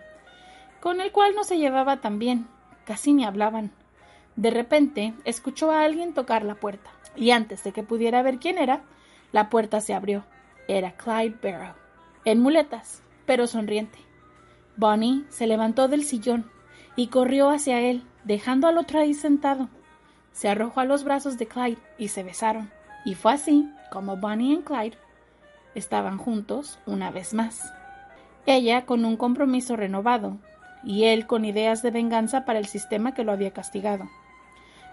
con 0.79 1.01
el 1.01 1.11
cual 1.11 1.35
no 1.35 1.43
se 1.43 1.57
llevaba 1.57 1.97
tan 1.97 2.19
bien, 2.19 2.47
casi 2.85 3.13
ni 3.13 3.25
hablaban. 3.25 3.71
De 4.37 4.49
repente 4.49 5.13
escuchó 5.25 5.71
a 5.71 5.83
alguien 5.83 6.13
tocar 6.13 6.45
la 6.45 6.55
puerta 6.55 6.89
y 7.17 7.31
antes 7.31 7.65
de 7.65 7.73
que 7.73 7.83
pudiera 7.83 8.21
ver 8.21 8.39
quién 8.39 8.57
era, 8.57 8.83
la 9.33 9.49
puerta 9.49 9.81
se 9.81 9.93
abrió. 9.93 10.23
Era 10.69 10.93
Clyde 10.93 11.37
Barrow, 11.43 11.75
en 12.23 12.39
muletas, 12.39 13.03
pero 13.25 13.45
sonriente. 13.45 13.99
Bonnie 14.77 15.25
se 15.27 15.47
levantó 15.47 15.89
del 15.89 16.05
sillón 16.05 16.49
y 16.95 17.07
corrió 17.07 17.49
hacia 17.49 17.79
él, 17.81 18.03
dejando 18.23 18.67
al 18.67 18.77
otro 18.77 18.99
ahí 18.99 19.13
sentado. 19.13 19.69
Se 20.31 20.49
arrojó 20.49 20.79
a 20.79 20.85
los 20.85 21.03
brazos 21.03 21.37
de 21.37 21.47
Clyde 21.47 21.77
y 21.97 22.09
se 22.09 22.23
besaron. 22.23 22.71
Y 23.05 23.15
fue 23.15 23.33
así 23.33 23.69
como 23.91 24.17
Bonnie 24.17 24.53
y 24.53 24.61
Clyde 24.61 24.97
estaban 25.75 26.17
juntos 26.17 26.79
una 26.85 27.11
vez 27.11 27.33
más. 27.33 27.73
Ella 28.45 28.85
con 28.85 29.05
un 29.05 29.17
compromiso 29.17 29.75
renovado 29.75 30.37
y 30.83 31.05
él 31.05 31.27
con 31.27 31.45
ideas 31.45 31.81
de 31.81 31.91
venganza 31.91 32.45
para 32.45 32.59
el 32.59 32.65
sistema 32.65 33.13
que 33.13 33.23
lo 33.23 33.31
había 33.31 33.51
castigado. 33.51 34.09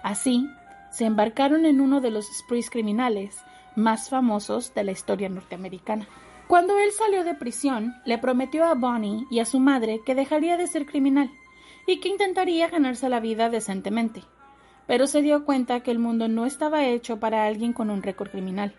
Así, 0.02 0.48
se 0.90 1.04
embarcaron 1.04 1.66
en 1.66 1.80
uno 1.80 2.00
de 2.00 2.10
los 2.10 2.26
sprees 2.26 2.70
criminales 2.70 3.38
más 3.74 4.08
famosos 4.08 4.74
de 4.74 4.84
la 4.84 4.92
historia 4.92 5.28
norteamericana. 5.28 6.06
Cuando 6.48 6.78
él 6.78 6.90
salió 6.92 7.24
de 7.24 7.34
prisión, 7.34 7.94
le 8.04 8.18
prometió 8.18 8.64
a 8.64 8.74
Bonnie 8.74 9.26
y 9.30 9.40
a 9.40 9.44
su 9.44 9.58
madre 9.58 10.00
que 10.06 10.14
dejaría 10.14 10.56
de 10.56 10.66
ser 10.66 10.86
criminal 10.86 11.30
y 11.86 12.00
que 12.00 12.08
intentaría 12.08 12.68
ganarse 12.68 13.08
la 13.08 13.20
vida 13.20 13.48
decentemente. 13.48 14.22
Pero 14.86 15.06
se 15.06 15.22
dio 15.22 15.44
cuenta 15.44 15.80
que 15.80 15.90
el 15.90 15.98
mundo 15.98 16.28
no 16.28 16.46
estaba 16.46 16.84
hecho 16.84 17.18
para 17.18 17.46
alguien 17.46 17.72
con 17.72 17.90
un 17.90 18.02
récord 18.02 18.30
criminal. 18.30 18.74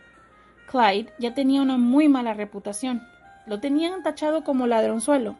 Clyde 0.69 1.11
ya 1.19 1.33
tenía 1.33 1.61
una 1.61 1.77
muy 1.77 2.09
mala 2.09 2.33
reputación. 2.33 3.01
Lo 3.45 3.59
tenían 3.59 4.03
tachado 4.03 4.43
como 4.43 4.67
ladronzuelo, 4.67 5.37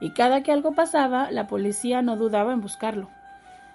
y 0.00 0.10
cada 0.10 0.42
que 0.42 0.52
algo 0.52 0.74
pasaba, 0.74 1.30
la 1.30 1.46
policía 1.46 2.02
no 2.02 2.16
dudaba 2.16 2.52
en 2.52 2.60
buscarlo 2.60 3.08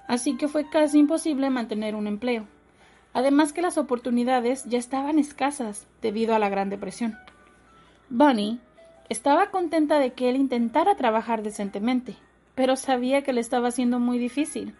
así 0.07 0.35
que 0.37 0.47
fue 0.47 0.69
casi 0.69 0.99
imposible 0.99 1.49
mantener 1.49 1.95
un 1.95 2.07
empleo. 2.07 2.45
Además 3.13 3.53
que 3.53 3.61
las 3.61 3.77
oportunidades 3.77 4.63
ya 4.65 4.77
estaban 4.77 5.19
escasas 5.19 5.87
debido 6.01 6.33
a 6.33 6.39
la 6.39 6.49
Gran 6.49 6.69
Depresión. 6.69 7.17
Bunny 8.09 8.59
estaba 9.09 9.51
contenta 9.51 9.99
de 9.99 10.13
que 10.13 10.29
él 10.29 10.35
intentara 10.35 10.95
trabajar 10.95 11.43
decentemente, 11.43 12.15
pero 12.55 12.75
sabía 12.75 13.24
que 13.24 13.33
le 13.33 13.41
estaba 13.41 13.69
haciendo 13.69 14.00
muy 14.00 14.19
difícil. 14.19 14.75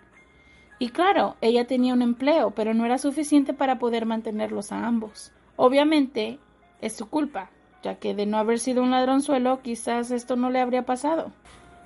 Y 0.80 0.90
claro, 0.90 1.36
ella 1.42 1.66
tenía 1.66 1.94
un 1.94 2.02
empleo, 2.02 2.52
pero 2.52 2.74
no 2.74 2.86
era 2.86 2.98
suficiente 2.98 3.54
para 3.54 3.80
poder 3.80 4.06
mantenerlos 4.06 4.72
a 4.72 4.86
ambos. 4.86 5.32
Obviamente, 5.56 6.40
es 6.82 6.94
su 6.94 7.10
culpa, 7.10 7.52
ya 7.84 7.96
que 7.96 8.14
de 8.14 8.26
no 8.26 8.38
haber 8.38 8.60
sido 8.60 8.84
un 8.84 8.92
ladronzuelo, 8.92 9.62
quizás 9.62 10.12
esto 10.12 10.36
no 10.36 10.50
le 10.50 10.60
habría 10.60 10.86
pasado. 10.86 11.32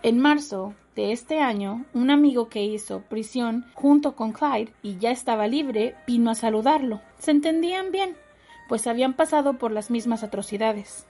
En 0.03 0.19
marzo 0.19 0.73
de 0.95 1.11
este 1.11 1.39
año, 1.39 1.85
un 1.93 2.11
amigo 2.11 2.49
que 2.49 2.63
hizo 2.63 3.01
prisión 3.01 3.65
junto 3.73 4.15
con 4.15 4.31
Clyde 4.31 4.73
y 4.81 4.97
ya 4.97 5.11
estaba 5.11 5.47
libre 5.47 5.95
vino 6.07 6.31
a 6.31 6.35
saludarlo. 6.35 7.01
Se 7.19 7.31
entendían 7.31 7.91
bien, 7.91 8.15
pues 8.67 8.87
habían 8.87 9.13
pasado 9.13 9.57
por 9.57 9.71
las 9.71 9.91
mismas 9.91 10.23
atrocidades. 10.23 11.05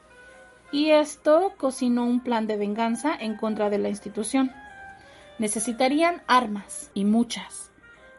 Y 0.72 0.90
esto 0.90 1.54
cocinó 1.58 2.06
un 2.06 2.20
plan 2.22 2.48
de 2.48 2.58
venganza 2.58 3.16
en 3.18 3.36
contra 3.36 3.70
de 3.70 3.78
la 3.78 3.90
institución. 3.90 4.52
Necesitarían 5.40 6.22
armas, 6.28 6.90
y 6.94 7.06
muchas, 7.06 7.72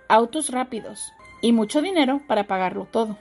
autos 0.09 0.51
rápidos, 0.51 1.13
y 1.43 1.53
mucho 1.53 1.83
dinero 1.83 2.21
para 2.27 2.47
pagarlo 2.47 2.87
todo. 2.91 3.19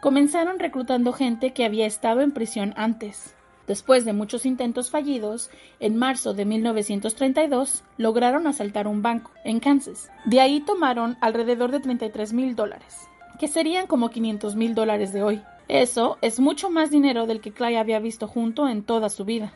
Comenzaron 0.00 0.58
reclutando 0.58 1.12
gente 1.12 1.52
que 1.52 1.64
había 1.64 1.86
estado 1.86 2.20
en 2.20 2.32
prisión 2.32 2.74
antes, 2.76 3.34
Después 3.66 4.04
de 4.04 4.12
muchos 4.12 4.44
intentos 4.44 4.90
fallidos, 4.90 5.50
en 5.78 5.96
marzo 5.96 6.34
de 6.34 6.44
1932 6.44 7.84
lograron 7.96 8.46
asaltar 8.46 8.88
un 8.88 9.02
banco 9.02 9.30
en 9.44 9.60
Kansas. 9.60 10.10
De 10.24 10.40
ahí 10.40 10.60
tomaron 10.60 11.16
alrededor 11.20 11.70
de 11.70 11.80
33 11.80 12.32
mil 12.32 12.56
dólares, 12.56 13.08
que 13.38 13.46
serían 13.46 13.86
como 13.86 14.10
500 14.10 14.56
mil 14.56 14.74
dólares 14.74 15.12
de 15.12 15.22
hoy. 15.22 15.42
Eso 15.68 16.18
es 16.22 16.40
mucho 16.40 16.70
más 16.70 16.90
dinero 16.90 17.26
del 17.26 17.40
que 17.40 17.52
Clay 17.52 17.76
había 17.76 18.00
visto 18.00 18.26
junto 18.26 18.68
en 18.68 18.82
toda 18.82 19.08
su 19.08 19.24
vida. 19.24 19.52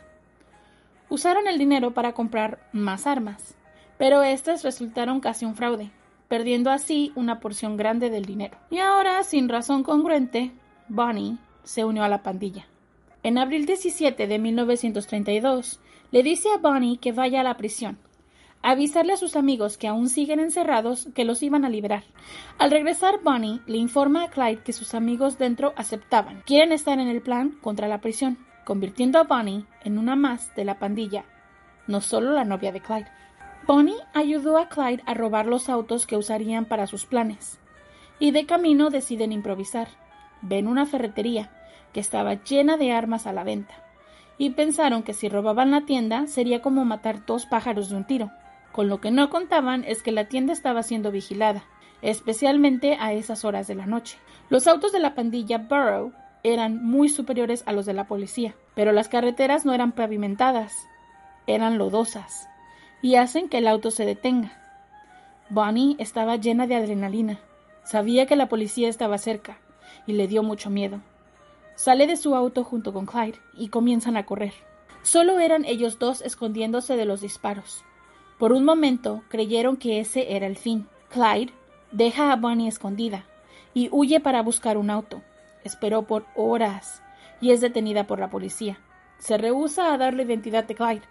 Usaron 1.08 1.46
el 1.46 1.58
dinero 1.58 1.92
para 1.92 2.12
comprar 2.12 2.58
más 2.72 3.06
armas, 3.06 3.56
pero 3.98 4.22
estas 4.22 4.64
resultaron 4.64 5.20
casi 5.20 5.44
un 5.44 5.54
fraude, 5.54 5.90
perdiendo 6.28 6.70
así 6.70 7.12
una 7.14 7.40
porción 7.40 7.76
grande 7.76 8.10
del 8.10 8.24
dinero. 8.24 8.58
Y 8.70 8.78
ahora, 8.78 9.22
sin 9.22 9.48
razón 9.48 9.82
congruente, 9.82 10.52
Bonnie 10.88 11.38
se 11.62 11.84
unió 11.84 12.02
a 12.02 12.08
la 12.08 12.22
pandilla. 12.22 12.66
En 13.22 13.38
abril 13.38 13.66
17 13.66 14.26
de 14.26 14.38
1932, 14.38 15.80
le 16.10 16.22
dice 16.22 16.48
a 16.54 16.58
Bonnie 16.58 16.98
que 16.98 17.12
vaya 17.12 17.40
a 17.40 17.44
la 17.44 17.56
prisión, 17.56 17.98
avisarle 18.62 19.12
a 19.12 19.16
sus 19.16 19.36
amigos 19.36 19.78
que 19.78 19.88
aún 19.88 20.08
siguen 20.08 20.40
encerrados 20.40 21.08
que 21.14 21.24
los 21.24 21.42
iban 21.42 21.64
a 21.64 21.68
liberar. 21.68 22.04
Al 22.58 22.70
regresar, 22.70 23.20
Bonnie 23.22 23.60
le 23.66 23.78
informa 23.78 24.24
a 24.24 24.30
Clyde 24.30 24.62
que 24.62 24.72
sus 24.72 24.94
amigos 24.94 25.38
dentro 25.38 25.72
aceptaban, 25.76 26.42
quieren 26.46 26.72
estar 26.72 26.98
en 26.98 27.08
el 27.08 27.22
plan 27.22 27.50
contra 27.60 27.88
la 27.88 28.00
prisión, 28.00 28.38
convirtiendo 28.66 29.20
a 29.20 29.22
Bonnie 29.22 29.64
en 29.84 29.96
una 29.96 30.16
más 30.16 30.52
de 30.56 30.64
la 30.64 30.80
pandilla, 30.80 31.24
no 31.86 32.00
solo 32.00 32.32
la 32.32 32.44
novia 32.44 32.72
de 32.72 32.80
Clyde. 32.80 33.06
Bonnie 33.64 33.94
ayudó 34.12 34.58
a 34.58 34.68
Clyde 34.68 35.04
a 35.06 35.14
robar 35.14 35.46
los 35.46 35.68
autos 35.68 36.04
que 36.04 36.16
usarían 36.16 36.64
para 36.64 36.88
sus 36.88 37.06
planes, 37.06 37.60
y 38.18 38.32
de 38.32 38.44
camino 38.44 38.90
deciden 38.90 39.30
improvisar. 39.30 39.86
Ven 40.42 40.66
una 40.66 40.84
ferretería 40.84 41.48
que 41.92 42.00
estaba 42.00 42.42
llena 42.42 42.76
de 42.76 42.90
armas 42.90 43.28
a 43.28 43.32
la 43.32 43.44
venta, 43.44 43.74
y 44.36 44.50
pensaron 44.50 45.04
que 45.04 45.14
si 45.14 45.28
robaban 45.28 45.70
la 45.70 45.82
tienda 45.82 46.26
sería 46.26 46.60
como 46.60 46.84
matar 46.84 47.24
dos 47.24 47.46
pájaros 47.46 47.88
de 47.88 47.96
un 47.96 48.04
tiro. 48.04 48.32
Con 48.72 48.88
lo 48.88 49.00
que 49.00 49.12
no 49.12 49.30
contaban 49.30 49.84
es 49.84 50.02
que 50.02 50.10
la 50.10 50.24
tienda 50.24 50.52
estaba 50.52 50.82
siendo 50.82 51.12
vigilada, 51.12 51.62
especialmente 52.02 52.96
a 52.98 53.12
esas 53.12 53.44
horas 53.44 53.68
de 53.68 53.76
la 53.76 53.86
noche. 53.86 54.18
Los 54.48 54.66
autos 54.66 54.90
de 54.90 54.98
la 54.98 55.14
pandilla 55.14 55.58
Burrow 55.58 56.12
eran 56.52 56.84
muy 56.84 57.08
superiores 57.08 57.62
a 57.66 57.72
los 57.72 57.86
de 57.86 57.92
la 57.92 58.06
policía, 58.06 58.54
pero 58.74 58.92
las 58.92 59.08
carreteras 59.08 59.64
no 59.64 59.72
eran 59.72 59.92
pavimentadas, 59.92 60.88
eran 61.46 61.78
lodosas, 61.78 62.48
y 63.02 63.16
hacen 63.16 63.48
que 63.48 63.58
el 63.58 63.68
auto 63.68 63.90
se 63.90 64.04
detenga. 64.04 64.62
Bonnie 65.48 65.96
estaba 65.98 66.36
llena 66.36 66.66
de 66.66 66.74
adrenalina. 66.74 67.38
Sabía 67.84 68.26
que 68.26 68.36
la 68.36 68.48
policía 68.48 68.88
estaba 68.88 69.18
cerca, 69.18 69.58
y 70.06 70.12
le 70.12 70.26
dio 70.26 70.42
mucho 70.42 70.70
miedo. 70.70 71.00
Sale 71.76 72.06
de 72.06 72.16
su 72.16 72.34
auto 72.34 72.64
junto 72.64 72.92
con 72.92 73.06
Clyde 73.06 73.38
y 73.54 73.68
comienzan 73.68 74.16
a 74.16 74.24
correr. 74.24 74.54
Solo 75.02 75.38
eran 75.38 75.64
ellos 75.64 75.98
dos 75.98 76.22
escondiéndose 76.22 76.96
de 76.96 77.04
los 77.04 77.20
disparos. 77.20 77.84
Por 78.38 78.52
un 78.52 78.64
momento 78.64 79.22
creyeron 79.28 79.76
que 79.76 80.00
ese 80.00 80.34
era 80.34 80.46
el 80.46 80.56
fin. 80.56 80.88
Clyde 81.10 81.52
deja 81.92 82.32
a 82.32 82.36
Bonnie 82.36 82.66
escondida 82.68 83.24
y 83.72 83.88
huye 83.92 84.20
para 84.20 84.42
buscar 84.42 84.78
un 84.78 84.90
auto. 84.90 85.22
Esperó 85.66 86.06
por 86.06 86.26
horas 86.36 87.02
y 87.40 87.50
es 87.50 87.60
detenida 87.60 88.06
por 88.06 88.20
la 88.20 88.30
policía. 88.30 88.78
Se 89.18 89.36
rehúsa 89.36 89.92
a 89.92 89.98
dar 89.98 90.14
la 90.14 90.22
identidad 90.22 90.62
de 90.62 90.76
Clyde. 90.76 91.02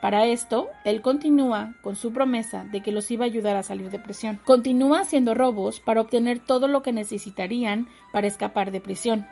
Para 0.00 0.24
esto, 0.24 0.70
él 0.84 1.02
continúa 1.02 1.74
con 1.82 1.94
su 1.94 2.10
promesa 2.10 2.64
de 2.64 2.82
que 2.82 2.92
los 2.92 3.10
iba 3.10 3.26
a 3.26 3.26
ayudar 3.26 3.56
a 3.56 3.62
salir 3.62 3.90
de 3.90 3.98
prisión. 3.98 4.40
Continúa 4.46 5.00
haciendo 5.00 5.34
robos 5.34 5.80
para 5.80 6.00
obtener 6.00 6.38
todo 6.38 6.66
lo 6.66 6.82
que 6.82 6.94
necesitarían 6.94 7.88
para 8.10 8.26
escapar 8.26 8.70
de 8.70 8.80
prisión. 8.80 9.26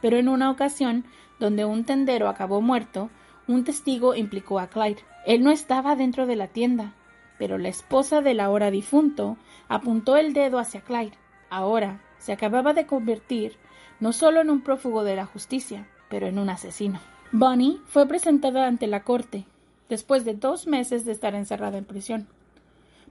Pero 0.00 0.18
en 0.18 0.28
una 0.28 0.52
ocasión, 0.52 1.04
donde 1.40 1.64
un 1.64 1.82
tendero 1.84 2.28
acabó 2.28 2.60
muerto, 2.60 3.10
un 3.48 3.64
testigo 3.64 4.14
implicó 4.14 4.60
a 4.60 4.68
Clyde. 4.68 5.02
Él 5.26 5.42
no 5.42 5.50
estaba 5.50 5.96
dentro 5.96 6.26
de 6.26 6.36
la 6.36 6.46
tienda, 6.46 6.94
pero 7.38 7.58
la 7.58 7.70
esposa 7.70 8.20
del 8.20 8.38
ahora 8.38 8.70
difunto 8.70 9.36
apuntó 9.66 10.16
el 10.16 10.32
dedo 10.32 10.60
hacia 10.60 10.82
Clyde. 10.82 11.18
Ahora 11.50 12.02
se 12.18 12.32
acababa 12.32 12.72
de 12.72 12.86
convertir 12.86 13.56
no 14.00 14.12
solo 14.12 14.40
en 14.40 14.50
un 14.50 14.60
prófugo 14.60 15.04
de 15.04 15.16
la 15.16 15.26
justicia, 15.26 15.88
pero 16.08 16.26
en 16.26 16.38
un 16.38 16.50
asesino. 16.50 17.00
Bonnie 17.32 17.80
fue 17.86 18.06
presentada 18.06 18.66
ante 18.66 18.86
la 18.86 19.02
corte 19.02 19.44
después 19.88 20.24
de 20.24 20.34
dos 20.34 20.66
meses 20.66 21.04
de 21.04 21.12
estar 21.12 21.34
encerrada 21.34 21.78
en 21.78 21.84
prisión. 21.84 22.26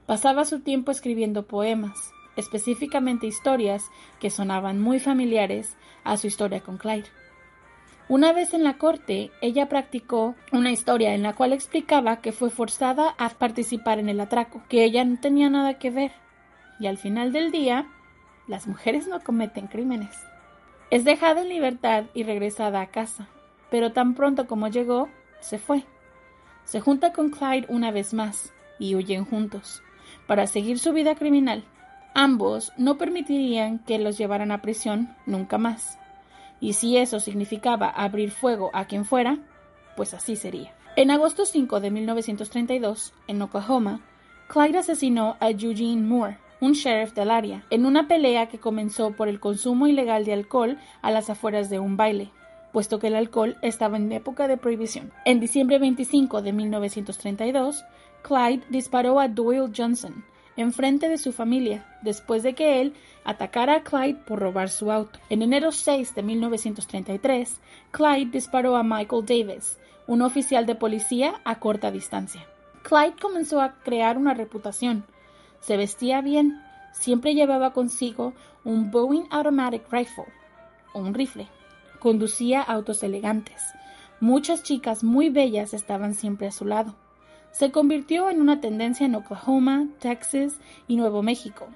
Pasaba 0.06 0.44
su 0.44 0.60
tiempo 0.60 0.90
escribiendo 0.90 1.46
poemas, 1.46 2.12
específicamente 2.36 3.26
historias 3.26 3.84
que 4.20 4.30
sonaban 4.30 4.80
muy 4.80 5.00
familiares 5.00 5.76
a 6.04 6.16
su 6.16 6.26
historia 6.26 6.60
con 6.60 6.78
Clyde. 6.78 7.08
Una 8.08 8.32
vez 8.32 8.54
en 8.54 8.62
la 8.62 8.78
corte, 8.78 9.32
ella 9.40 9.68
practicó 9.68 10.36
una 10.52 10.70
historia 10.70 11.14
en 11.14 11.24
la 11.24 11.34
cual 11.34 11.52
explicaba 11.52 12.20
que 12.20 12.30
fue 12.30 12.50
forzada 12.50 13.16
a 13.18 13.30
participar 13.30 13.98
en 13.98 14.08
el 14.08 14.20
atraco, 14.20 14.62
que 14.68 14.84
ella 14.84 15.04
no 15.04 15.18
tenía 15.18 15.50
nada 15.50 15.74
que 15.74 15.90
ver. 15.90 16.12
Y 16.78 16.86
al 16.86 16.98
final 16.98 17.32
del 17.32 17.50
día, 17.50 17.88
las 18.46 18.68
mujeres 18.68 19.08
no 19.08 19.20
cometen 19.20 19.66
crímenes. 19.66 20.16
Es 20.90 21.04
dejada 21.04 21.42
en 21.42 21.48
libertad 21.48 22.04
y 22.14 22.22
regresada 22.22 22.80
a 22.80 22.90
casa, 22.90 23.28
pero 23.70 23.92
tan 23.92 24.14
pronto 24.14 24.46
como 24.46 24.68
llegó, 24.68 25.08
se 25.40 25.58
fue. 25.58 25.84
Se 26.64 26.80
junta 26.80 27.12
con 27.12 27.30
Clyde 27.30 27.66
una 27.68 27.90
vez 27.90 28.14
más 28.14 28.52
y 28.78 28.94
huyen 28.94 29.24
juntos, 29.24 29.82
para 30.26 30.46
seguir 30.46 30.78
su 30.78 30.92
vida 30.92 31.14
criminal. 31.14 31.64
Ambos 32.14 32.72
no 32.76 32.98
permitirían 32.98 33.78
que 33.80 33.98
los 33.98 34.16
llevaran 34.16 34.50
a 34.50 34.62
prisión 34.62 35.14
nunca 35.26 35.58
más 35.58 35.98
y 36.60 36.72
si 36.72 36.96
eso 36.96 37.20
significaba 37.20 37.88
abrir 37.88 38.30
fuego 38.30 38.70
a 38.72 38.86
quien 38.86 39.04
fuera, 39.04 39.38
pues 39.96 40.14
así 40.14 40.36
sería. 40.36 40.74
En 40.96 41.10
agosto 41.10 41.44
5 41.44 41.80
de 41.80 41.90
1932, 41.90 43.12
en 43.26 43.42
Oklahoma, 43.42 44.00
Clyde 44.48 44.78
asesinó 44.78 45.36
a 45.40 45.50
Eugene 45.50 46.02
Moore, 46.02 46.38
un 46.60 46.72
sheriff 46.72 47.14
del 47.14 47.30
área, 47.30 47.64
en 47.70 47.86
una 47.86 48.08
pelea 48.08 48.48
que 48.48 48.58
comenzó 48.58 49.12
por 49.12 49.28
el 49.28 49.40
consumo 49.40 49.86
ilegal 49.86 50.24
de 50.24 50.32
alcohol 50.32 50.78
a 51.02 51.10
las 51.10 51.30
afueras 51.30 51.70
de 51.70 51.78
un 51.78 51.96
baile, 51.96 52.30
puesto 52.72 52.98
que 52.98 53.08
el 53.08 53.16
alcohol 53.16 53.56
estaba 53.62 53.96
en 53.96 54.12
época 54.12 54.48
de 54.48 54.56
prohibición. 54.56 55.12
En 55.24 55.40
diciembre 55.40 55.78
25 55.78 56.42
de 56.42 56.52
1932, 56.52 57.84
Clyde 58.22 58.64
disparó 58.70 59.20
a 59.20 59.28
Doyle 59.28 59.72
Johnson, 59.76 60.24
enfrente 60.56 61.08
de 61.08 61.18
su 61.18 61.32
familia, 61.32 61.86
después 62.02 62.42
de 62.42 62.54
que 62.54 62.80
él 62.80 62.94
atacara 63.24 63.76
a 63.76 63.82
Clyde 63.82 64.18
por 64.26 64.38
robar 64.38 64.68
su 64.68 64.90
auto. 64.90 65.18
En 65.28 65.42
enero 65.42 65.72
6 65.72 66.14
de 66.14 66.22
1933, 66.22 67.60
Clyde 67.90 68.30
disparó 68.30 68.76
a 68.76 68.82
Michael 68.82 69.24
Davis, 69.26 69.78
un 70.06 70.22
oficial 70.22 70.66
de 70.66 70.74
policía 70.74 71.40
a 71.44 71.58
corta 71.58 71.90
distancia. 71.90 72.46
Clyde 72.82 73.16
comenzó 73.20 73.60
a 73.60 73.74
crear 73.82 74.16
una 74.16 74.34
reputación. 74.34 75.04
Se 75.66 75.76
vestía 75.76 76.20
bien, 76.20 76.62
siempre 76.92 77.34
llevaba 77.34 77.72
consigo 77.72 78.34
un 78.64 78.90
Boeing 78.90 79.26
Automatic 79.30 79.90
Rifle, 79.90 80.26
un 80.94 81.14
rifle. 81.14 81.48
Conducía 81.98 82.62
autos 82.62 83.02
elegantes. 83.02 83.62
Muchas 84.20 84.62
chicas 84.62 85.02
muy 85.02 85.28
bellas 85.28 85.74
estaban 85.74 86.14
siempre 86.14 86.46
a 86.46 86.52
su 86.52 86.64
lado 86.64 86.94
se 87.56 87.70
convirtió 87.70 88.28
en 88.28 88.42
una 88.42 88.60
tendencia 88.60 89.06
en 89.06 89.14
Oklahoma, 89.14 89.88
Texas 89.98 90.60
y 90.88 90.96
Nuevo 90.96 91.22
México. 91.22 91.66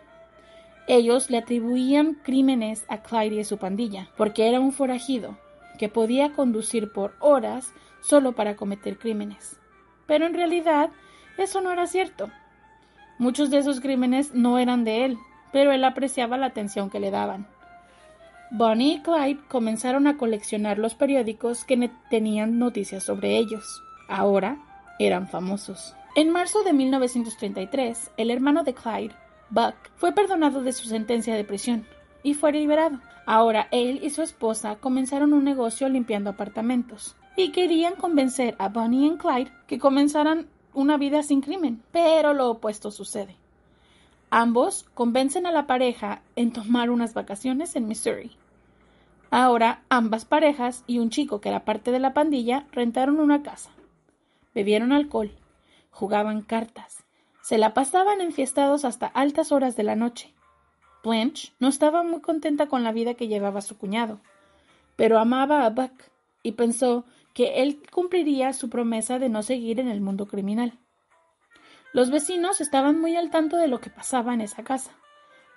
Ellos 0.87 1.31
le 1.31 1.39
atribuían 1.39 2.19
crímenes 2.23 2.85
a 2.89 3.01
Clyde 3.01 3.41
y 3.41 3.45
su 3.45 3.57
pandilla, 3.57 4.11
porque 4.19 4.47
era 4.51 4.61
un 4.61 4.73
forajido 4.73 5.39
que 5.79 5.89
podía 5.89 6.35
conducir 6.35 6.93
por 6.93 7.15
horas 7.19 7.73
solo 8.03 8.33
para 8.33 8.57
cometer 8.57 8.99
crímenes. 8.99 9.59
Pero 10.07 10.27
en 10.27 10.35
realidad 10.35 10.91
eso 11.39 11.63
no 11.63 11.73
era 11.73 11.87
cierto. 11.87 12.31
Muchos 13.21 13.51
de 13.51 13.59
esos 13.59 13.81
crímenes 13.81 14.33
no 14.33 14.59
eran 14.59 14.83
de 14.83 15.05
él, 15.05 15.19
pero 15.53 15.73
él 15.73 15.85
apreciaba 15.85 16.39
la 16.39 16.47
atención 16.47 16.89
que 16.89 17.01
le 17.01 17.11
daban. 17.11 17.47
Bonnie 18.51 18.95
y 18.95 19.03
Clyde 19.03 19.43
comenzaron 19.47 20.07
a 20.07 20.17
coleccionar 20.17 20.79
los 20.79 20.95
periódicos 20.95 21.65
que 21.65 21.91
tenían 22.09 22.59
noticias 22.59 23.05
sobre 23.05 23.37
ellos. 23.37 23.83
Ahora 24.09 24.57
eran 24.99 25.29
famosos. 25.29 25.95
En 26.17 26.31
marzo 26.31 26.63
de 26.63 26.73
1933, 26.73 28.11
el 28.17 28.31
hermano 28.31 28.65
de 28.65 28.73
Clyde, 28.73 29.15
Buck, 29.51 29.75
fue 29.97 30.13
perdonado 30.13 30.63
de 30.63 30.73
su 30.73 30.89
sentencia 30.89 31.35
de 31.35 31.45
prisión 31.45 31.85
y 32.23 32.33
fue 32.33 32.53
liberado. 32.53 33.01
Ahora 33.27 33.69
él 33.71 34.01
y 34.03 34.09
su 34.09 34.23
esposa 34.23 34.77
comenzaron 34.77 35.35
un 35.35 35.45
negocio 35.45 35.91
limpiando 35.91 36.31
apartamentos 36.31 37.17
y 37.37 37.53
querían 37.53 37.97
convencer 37.97 38.57
a 38.59 38.71
Bonnie 38.71 39.09
y 39.09 39.17
Clyde 39.19 39.53
que 39.67 39.79
comenzaran 39.79 40.49
una 40.75 40.97
vida 40.97 41.23
sin 41.23 41.41
crimen, 41.41 41.83
pero 41.93 42.35
lo 42.35 42.51
opuesto 42.51 42.91
sucede. 42.91 43.37
Ambos 44.31 44.87
convencen 44.95 45.47
a 45.47 45.53
la 45.53 45.67
pareja 45.67 46.23
en 46.37 46.53
tomar 46.53 46.91
unas 46.91 47.15
vacaciones 47.15 47.75
en 47.77 47.89
Missouri. 47.89 48.33
Ahora 49.31 49.83
ambas 49.89 50.25
parejas 50.25 50.85
y 50.87 50.99
un 50.99 51.11
chico 51.11 51.41
que 51.41 51.49
era 51.49 51.65
parte 51.65 51.91
de 51.91 52.01
la 52.01 52.15
pandilla 52.15 52.67
rentaron 52.73 53.21
una 53.21 53.43
casa 53.43 53.71
bebieron 54.55 54.93
alcohol, 54.93 55.31
jugaban 55.91 56.43
cartas, 56.43 57.05
se 57.43 57.59
la 57.59 57.75
pasaban 57.75 58.21
enfiestados 58.21 58.85
hasta 58.85 59.07
altas 59.07 59.53
horas 59.53 59.77
de 59.77 59.83
la 59.83 59.97
noche. 59.97 60.33
Blanche 61.03 61.53
no 61.59 61.69
estaba 61.69 62.03
muy 62.03 62.21
contenta 62.21 62.67
con 62.67 62.83
la 62.85 62.93
vida 62.93 63.15
que 63.15 63.29
llevaba 63.29 63.63
su 63.63 63.79
cuñado, 63.79 64.21
pero 64.97 65.19
amaba 65.19 65.65
a 65.65 65.71
Buck 65.71 65.93
y 66.43 66.53
pensó 66.53 67.05
que 67.35 67.63
él 67.63 67.83
cumpliría 67.91 68.53
su 68.53 68.69
promesa 68.69 69.19
de 69.19 69.29
no 69.29 69.43
seguir 69.43 69.81
en 69.81 69.89
el 69.89 70.01
mundo 70.01 70.27
criminal. 70.27 70.79
Los 71.93 72.11
vecinos 72.11 72.61
estaban 72.61 73.01
muy 73.01 73.17
al 73.17 73.31
tanto 73.31 73.57
de 73.57 73.69
lo 73.69 73.81
que 73.81 73.91
pasaba 73.91 74.35
en 74.35 74.41
esa 74.41 74.63
casa, 74.63 74.93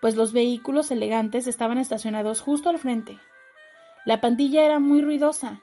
pues 0.01 0.15
los 0.15 0.33
vehículos 0.33 0.91
elegantes 0.91 1.47
estaban 1.47 1.77
estacionados 1.77 2.41
justo 2.41 2.69
al 2.69 2.79
frente. 2.79 3.17
La 4.05 4.21
pandilla 4.21 4.65
era 4.65 4.79
muy 4.79 5.01
ruidosa 5.01 5.61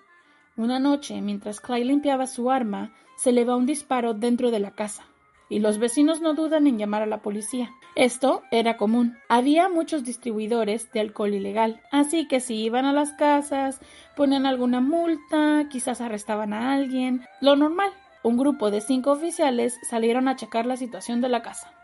una 0.61 0.79
noche, 0.79 1.23
mientras 1.23 1.59
Clyde 1.59 1.87
limpiaba 1.87 2.27
su 2.27 2.51
arma, 2.51 2.93
se 3.17 3.33
le 3.33 3.47
va 3.47 3.57
un 3.57 3.65
disparo 3.65 4.13
dentro 4.13 4.51
de 4.51 4.61
la 4.61 4.73
casa. 4.73 5.05
Y 5.51 5.59
los 5.59 5.79
vecinos 5.79 6.23
no 6.23 6.33
dudan 6.33 6.67
en 6.67 6.79
llamar 6.79 7.03
a 7.03 7.07
la 7.07 7.21
policía. 7.21 7.71
Esto 7.97 8.43
era 8.51 8.79
común. 8.79 9.19
Había 9.29 9.69
muchos 9.69 10.05
distribuidores 10.05 10.91
de 10.93 11.01
alcohol 11.01 11.35
ilegal, 11.35 11.83
así 11.91 12.27
que 12.29 12.41
si 12.41 12.55
iban 12.55 12.87
a 12.87 12.95
las 12.95 13.13
casas, 13.13 13.81
ponían 14.17 14.47
alguna 14.47 14.81
multa, 14.81 15.67
quizás 15.69 16.01
arrestaban 16.01 16.55
a 16.55 16.73
alguien, 16.73 17.27
lo 17.43 17.57
normal. 17.57 17.91
Un 18.23 18.39
grupo 18.39 18.71
de 18.71 18.81
cinco 18.81 19.11
oficiales 19.11 19.77
salieron 19.91 20.29
a 20.29 20.37
checar 20.37 20.67
la 20.67 20.77
situación 20.77 21.21
de 21.21 21.29
la 21.29 21.43
casa. 21.43 21.75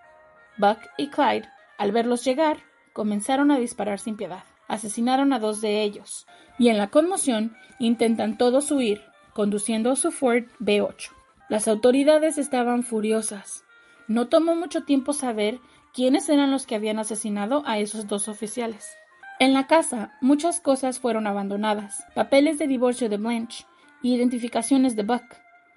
Buck 0.59 0.79
y 0.97 1.09
Clyde, 1.09 1.49
al 1.77 1.93
verlos 1.93 2.25
llegar, 2.25 2.59
comenzaron 2.93 3.51
a 3.51 3.59
disparar 3.59 3.99
sin 3.99 4.17
piedad. 4.17 4.45
Asesinaron 4.69 5.33
a 5.33 5.39
dos 5.39 5.61
de 5.61 5.83
ellos, 5.83 6.27
y 6.59 6.69
en 6.69 6.79
la 6.79 6.89
conmoción 6.89 7.57
intentan 7.79 8.39
todos 8.39 8.71
huir, 8.71 9.03
conduciendo 9.33 9.97
su 9.97 10.11
Ford 10.13 10.45
B8. 10.61 11.16
Las 11.49 11.69
autoridades 11.69 12.39
estaban 12.39 12.83
furiosas. 12.83 13.65
No 14.09 14.29
tomó 14.29 14.57
mucho 14.57 14.85
tiempo 14.85 15.13
saber 15.13 15.61
quiénes 15.95 16.29
eran 16.29 16.51
los 16.51 16.67
que 16.67 16.75
habían 16.75 16.99
asesinado 16.99 17.63
a 17.67 17.79
esos 17.79 18.07
dos 18.07 18.29
oficiales. 18.29 18.97
En 19.39 19.53
la 19.53 19.67
casa, 19.67 20.13
muchas 20.21 20.61
cosas 20.61 20.99
fueron 20.99 21.27
abandonadas, 21.27 22.05
papeles 22.15 22.59
de 22.59 22.67
divorcio 22.67 23.09
de 23.09 23.17
Blanche, 23.17 23.65
identificaciones 24.03 24.97
de 24.97 25.03
Buck, 25.03 25.25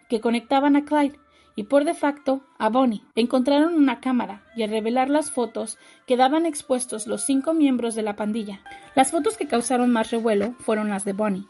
que 0.10 0.22
conectaban 0.22 0.76
a 0.76 0.86
Clyde, 0.86 1.20
y 1.56 1.64
por 1.64 1.84
de 1.84 1.94
facto 1.94 2.42
a 2.58 2.70
Bonnie. 2.70 3.04
Encontraron 3.16 3.76
una 3.76 4.00
cámara 4.00 4.44
y 4.56 4.64
al 4.64 4.70
revelar 4.70 5.10
las 5.10 5.30
fotos 5.30 5.78
quedaban 6.08 6.46
expuestos 6.46 7.06
los 7.06 7.24
cinco 7.24 7.54
miembros 7.54 7.96
de 7.96 8.02
la 8.02 8.16
pandilla. 8.16 8.62
Las 8.96 9.12
fotos 9.12 9.36
que 9.36 9.48
causaron 9.48 9.92
más 9.92 10.10
revuelo 10.10 10.54
fueron 10.60 10.90
las 10.90 11.04
de 11.04 11.12
Bonnie. 11.12 11.48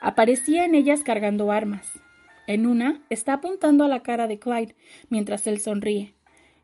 Aparecía 0.00 0.64
en 0.64 0.74
ellas 0.74 1.02
cargando 1.04 1.52
armas. 1.52 2.03
En 2.46 2.66
una 2.66 3.00
está 3.10 3.34
apuntando 3.34 3.84
a 3.84 3.88
la 3.88 4.02
cara 4.02 4.26
de 4.26 4.38
Clyde 4.38 4.76
mientras 5.08 5.46
él 5.46 5.60
sonríe. 5.60 6.14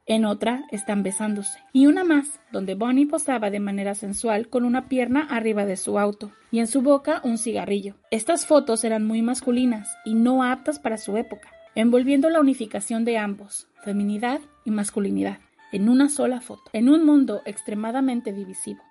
En 0.06 0.24
otra 0.24 0.64
están 0.70 1.02
besándose. 1.02 1.60
Y 1.72 1.86
una 1.86 2.04
más, 2.04 2.40
donde 2.50 2.74
Bonnie 2.74 3.06
posaba 3.06 3.50
de 3.50 3.60
manera 3.60 3.94
sensual 3.94 4.48
con 4.48 4.64
una 4.64 4.88
pierna 4.88 5.26
arriba 5.30 5.64
de 5.66 5.76
su 5.76 5.98
auto 5.98 6.32
y 6.50 6.58
en 6.58 6.66
su 6.66 6.82
boca 6.82 7.20
un 7.22 7.38
cigarrillo. 7.38 7.94
Estas 8.10 8.44
fotos 8.44 8.82
eran 8.82 9.06
muy 9.06 9.22
masculinas 9.22 9.96
y 10.04 10.14
no 10.14 10.42
aptas 10.42 10.80
para 10.80 10.98
su 10.98 11.16
época, 11.16 11.50
envolviendo 11.74 12.28
la 12.28 12.40
unificación 12.40 13.04
de 13.04 13.18
ambos, 13.18 13.68
feminidad 13.84 14.40
y 14.64 14.70
masculinidad, 14.70 15.38
en 15.70 15.88
una 15.88 16.08
sola 16.08 16.40
foto, 16.40 16.70
en 16.72 16.88
un 16.88 17.06
mundo 17.06 17.42
extremadamente 17.44 18.32
divisivo. 18.32 18.82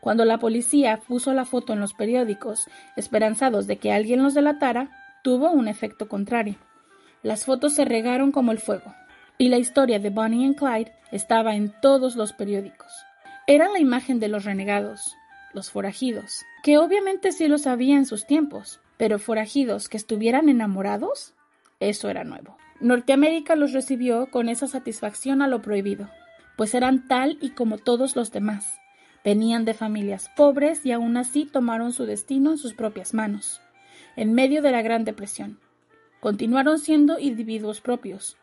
Cuando 0.00 0.24
la 0.24 0.38
policía 0.38 1.00
puso 1.06 1.34
la 1.34 1.44
foto 1.44 1.72
en 1.72 1.80
los 1.80 1.92
periódicos, 1.92 2.68
esperanzados 2.96 3.66
de 3.66 3.76
que 3.76 3.92
alguien 3.92 4.22
los 4.22 4.34
delatara, 4.34 4.90
tuvo 5.26 5.50
un 5.50 5.66
efecto 5.66 6.06
contrario. 6.06 6.54
Las 7.24 7.46
fotos 7.46 7.74
se 7.74 7.84
regaron 7.84 8.30
como 8.30 8.52
el 8.52 8.60
fuego, 8.60 8.94
y 9.38 9.48
la 9.48 9.58
historia 9.58 9.98
de 9.98 10.10
Bonnie 10.10 10.46
y 10.46 10.54
Clyde 10.54 10.92
estaba 11.10 11.56
en 11.56 11.74
todos 11.82 12.14
los 12.14 12.32
periódicos. 12.32 12.92
Era 13.48 13.68
la 13.68 13.80
imagen 13.80 14.20
de 14.20 14.28
los 14.28 14.44
renegados, 14.44 15.16
los 15.52 15.72
forajidos, 15.72 16.44
que 16.62 16.78
obviamente 16.78 17.32
sí 17.32 17.48
lo 17.48 17.58
sabía 17.58 17.96
en 17.96 18.06
sus 18.06 18.24
tiempos, 18.24 18.78
pero 18.98 19.18
forajidos 19.18 19.88
que 19.88 19.96
estuvieran 19.96 20.48
enamorados, 20.48 21.34
eso 21.80 22.08
era 22.08 22.22
nuevo. 22.22 22.56
Norteamérica 22.78 23.56
los 23.56 23.72
recibió 23.72 24.30
con 24.30 24.48
esa 24.48 24.68
satisfacción 24.68 25.42
a 25.42 25.48
lo 25.48 25.60
prohibido, 25.60 26.08
pues 26.56 26.72
eran 26.72 27.08
tal 27.08 27.36
y 27.40 27.50
como 27.50 27.78
todos 27.78 28.14
los 28.14 28.30
demás. 28.30 28.78
Venían 29.24 29.64
de 29.64 29.74
familias 29.74 30.30
pobres 30.36 30.86
y 30.86 30.92
aún 30.92 31.16
así 31.16 31.46
tomaron 31.46 31.92
su 31.92 32.06
destino 32.06 32.52
en 32.52 32.58
sus 32.58 32.74
propias 32.74 33.12
manos 33.12 33.60
en 34.16 34.32
medio 34.32 34.62
de 34.62 34.72
la 34.72 34.82
Gran 34.82 35.04
Depresión. 35.04 35.58
Continuaron 36.20 36.78
siendo 36.78 37.18
individuos 37.18 37.80
propios. 37.80 38.36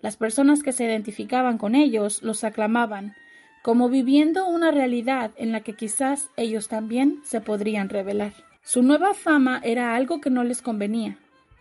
Las 0.00 0.16
personas 0.16 0.62
que 0.62 0.72
se 0.72 0.84
identificaban 0.84 1.58
con 1.58 1.74
ellos 1.74 2.22
los 2.22 2.42
aclamaban, 2.42 3.14
como 3.62 3.88
viviendo 3.88 4.46
una 4.46 4.70
realidad 4.70 5.30
en 5.36 5.52
la 5.52 5.60
que 5.60 5.74
quizás 5.74 6.30
ellos 6.36 6.68
también 6.68 7.20
se 7.24 7.40
podrían 7.40 7.88
revelar. 7.88 8.32
Su 8.62 8.82
nueva 8.82 9.14
fama 9.14 9.60
era 9.62 9.94
algo 9.94 10.20
que 10.20 10.30
no 10.30 10.44
les 10.44 10.62
convenía. 10.62 11.18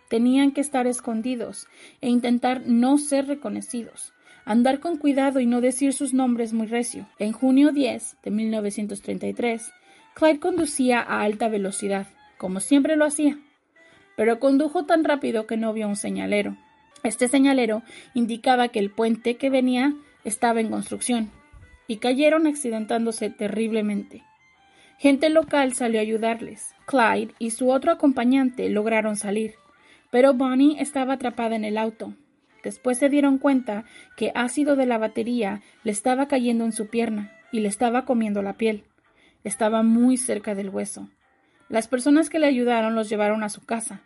Tenían 0.09 0.51
que 0.51 0.61
estar 0.61 0.87
escondidos 0.87 1.67
e 2.01 2.09
intentar 2.09 2.63
no 2.65 2.97
ser 2.97 3.27
reconocidos, 3.27 4.13
andar 4.45 4.79
con 4.79 4.97
cuidado 4.97 5.39
y 5.39 5.45
no 5.45 5.61
decir 5.61 5.93
sus 5.93 6.13
nombres 6.13 6.53
muy 6.53 6.67
recio. 6.67 7.07
En 7.19 7.31
junio 7.31 7.71
10 7.71 8.17
de 8.23 8.31
1933, 8.31 9.71
Clyde 10.13 10.39
conducía 10.39 11.01
a 11.01 11.21
alta 11.21 11.47
velocidad 11.47 12.07
como 12.43 12.59
siempre 12.59 12.97
lo 12.97 13.05
hacía, 13.05 13.39
pero 14.17 14.41
condujo 14.41 14.83
tan 14.83 15.05
rápido 15.05 15.47
que 15.47 15.55
no 15.55 15.71
vio 15.71 15.87
un 15.87 15.95
señalero. 15.95 16.57
Este 17.01 17.29
señalero 17.29 17.83
indicaba 18.13 18.67
que 18.67 18.79
el 18.79 18.91
puente 18.91 19.37
que 19.37 19.49
venía 19.49 19.93
estaba 20.25 20.59
en 20.59 20.69
construcción, 20.69 21.31
y 21.87 21.99
cayeron 21.99 22.45
accidentándose 22.45 23.29
terriblemente. 23.29 24.23
Gente 24.97 25.29
local 25.29 25.71
salió 25.71 25.99
a 25.99 26.01
ayudarles. 26.01 26.75
Clyde 26.85 27.33
y 27.39 27.51
su 27.51 27.69
otro 27.69 27.93
acompañante 27.93 28.67
lograron 28.67 29.15
salir, 29.15 29.53
pero 30.11 30.33
Bonnie 30.33 30.81
estaba 30.81 31.13
atrapada 31.13 31.55
en 31.55 31.63
el 31.63 31.77
auto. 31.77 32.13
Después 32.61 32.97
se 32.97 33.07
dieron 33.07 33.37
cuenta 33.37 33.85
que 34.17 34.33
ácido 34.35 34.75
de 34.75 34.85
la 34.85 34.97
batería 34.97 35.61
le 35.85 35.93
estaba 35.93 36.27
cayendo 36.27 36.65
en 36.65 36.73
su 36.73 36.87
pierna 36.87 37.31
y 37.53 37.61
le 37.61 37.69
estaba 37.69 38.03
comiendo 38.03 38.41
la 38.41 38.57
piel. 38.57 38.83
Estaba 39.45 39.81
muy 39.81 40.17
cerca 40.17 40.55
del 40.55 40.67
hueso. 40.67 41.07
Las 41.69 41.87
personas 41.87 42.29
que 42.29 42.39
le 42.39 42.47
ayudaron 42.47 42.95
los 42.95 43.09
llevaron 43.09 43.43
a 43.43 43.49
su 43.49 43.65
casa 43.65 44.01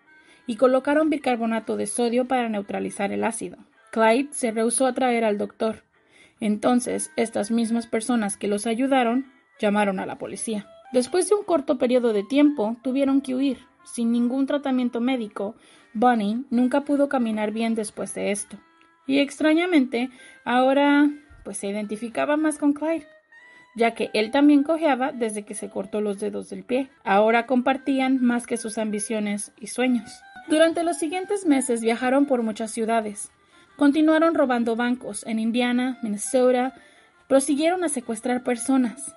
y 0.46 0.56
colocaron 0.56 1.10
bicarbonato 1.10 1.76
de 1.76 1.88
sodio 1.88 2.28
para 2.28 2.50
neutralizar 2.50 3.12
el 3.12 3.24
ácido. 3.24 3.58
Clyde 3.91 4.30
se 4.32 4.52
rehusó 4.52 4.86
a 4.86 4.93
traer 4.93 5.26
al 5.26 5.38
doctor. 5.38 5.84
Entonces, 6.39 7.12
estas 7.15 7.52
mismas 7.52 7.88
personas 7.88 8.38
que 8.38 8.48
los 8.48 8.67
ayudaron 8.67 9.26
llamaron 9.60 10.00
a 10.00 10.06
la 10.06 10.17
policía. 10.17 10.67
Después 10.93 11.28
de 11.28 11.36
un 11.36 11.43
corto 11.43 11.78
periodo 11.78 12.13
de 12.13 12.24
tiempo, 12.24 12.78
tuvieron 12.84 13.22
que 13.22 13.36
huir. 13.36 13.60
Sin 13.84 14.12
ningún 14.12 14.46
tratamiento 14.46 15.02
médico, 15.02 15.56
Bunny 15.93 16.46
nunca 16.50 16.82
pudo 16.82 17.10
caminar 17.10 17.52
bien 17.52 17.76
después 17.76 18.13
de 18.13 18.32
esto. 18.32 18.58
Y 19.08 19.20
extrañamente, 19.20 20.10
ahora 20.46 21.10
pues 21.43 21.58
se 21.58 21.67
identificaba 21.67 22.36
más 22.36 22.58
con 22.58 22.74
Clyde 22.74 23.08
ya 23.78 23.92
que 23.92 24.10
él 24.13 24.32
también 24.32 24.63
cojeaba 24.63 25.12
desde 25.12 25.44
que 25.44 25.54
se 25.54 25.70
cortó 25.70 26.02
los 26.02 26.20
dedos 26.20 26.50
del 26.50 26.63
pie. 26.63 26.90
Ahora 27.04 27.46
compartían 27.46 28.22
más 28.22 28.48
que 28.48 28.58
sus 28.58 28.80
ambiciones 28.80 29.54
y 29.62 29.68
sueños. 29.68 30.20
Durante 30.50 30.84
los 30.84 30.98
siguientes 30.98 31.46
meses 31.46 31.82
viajaron 31.82 32.26
por 32.26 32.42
muchas 32.42 32.72
ciudades. 32.72 33.32
Continuaron 33.76 34.34
robando 34.34 34.76
bancos 34.76 35.24
en 35.28 35.38
Indiana, 35.38 36.00
Minnesota, 36.02 36.74
prosiguieron 37.28 37.84
a 37.84 37.90
secuestrar 37.90 38.44
personas. 38.44 39.16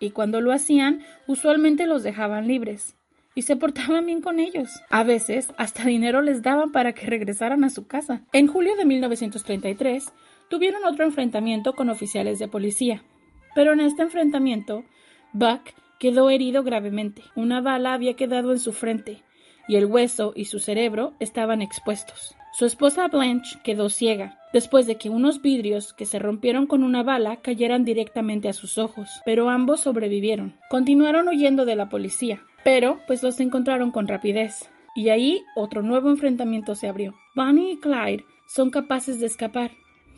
Y 0.00 0.10
cuando 0.10 0.40
lo 0.40 0.50
hacían, 0.50 1.02
usualmente 1.28 1.86
los 1.86 2.02
dejaban 2.02 2.48
libres. 2.48 2.96
Y 3.36 3.42
se 3.42 3.54
portaban 3.54 4.06
bien 4.06 4.22
con 4.22 4.40
ellos. 4.40 4.82
A 4.90 5.04
veces, 5.04 5.54
hasta 5.56 5.84
dinero 5.84 6.20
les 6.20 6.42
daban 6.42 6.72
para 6.72 6.94
que 6.94 7.06
regresaran 7.06 7.62
a 7.62 7.70
su 7.70 7.86
casa. 7.86 8.22
En 8.32 8.48
julio 8.48 8.74
de 8.74 8.86
1933, 8.86 10.12
tuvieron 10.48 10.84
otro 10.84 11.04
enfrentamiento 11.04 11.74
con 11.74 11.90
oficiales 11.90 12.40
de 12.40 12.48
policía. 12.48 13.04
Pero 13.54 13.72
en 13.72 13.80
este 13.80 14.02
enfrentamiento, 14.02 14.84
Buck 15.32 15.70
quedó 15.98 16.30
herido 16.30 16.62
gravemente. 16.62 17.22
Una 17.34 17.60
bala 17.60 17.94
había 17.94 18.14
quedado 18.14 18.52
en 18.52 18.58
su 18.58 18.72
frente, 18.72 19.22
y 19.68 19.76
el 19.76 19.86
hueso 19.86 20.32
y 20.34 20.46
su 20.46 20.58
cerebro 20.58 21.14
estaban 21.20 21.62
expuestos. 21.62 22.36
Su 22.52 22.66
esposa 22.66 23.06
Blanche 23.06 23.58
quedó 23.62 23.88
ciega, 23.88 24.38
después 24.52 24.86
de 24.86 24.96
que 24.96 25.08
unos 25.08 25.40
vidrios 25.40 25.92
que 25.92 26.04
se 26.04 26.18
rompieron 26.18 26.66
con 26.66 26.82
una 26.82 27.04
bala 27.04 27.36
cayeran 27.36 27.84
directamente 27.84 28.48
a 28.48 28.52
sus 28.52 28.76
ojos, 28.76 29.08
pero 29.24 29.48
ambos 29.50 29.80
sobrevivieron. 29.80 30.56
Continuaron 30.68 31.28
huyendo 31.28 31.64
de 31.64 31.76
la 31.76 31.88
policía, 31.88 32.42
pero 32.64 32.98
pues 33.06 33.22
los 33.22 33.38
encontraron 33.38 33.92
con 33.92 34.08
rapidez. 34.08 34.68
Y 34.96 35.10
ahí 35.10 35.44
otro 35.54 35.82
nuevo 35.82 36.10
enfrentamiento 36.10 36.74
se 36.74 36.88
abrió. 36.88 37.14
Bonnie 37.36 37.74
y 37.74 37.78
Clyde 37.78 38.24
son 38.48 38.70
capaces 38.70 39.20
de 39.20 39.26
escapar, 39.26 39.70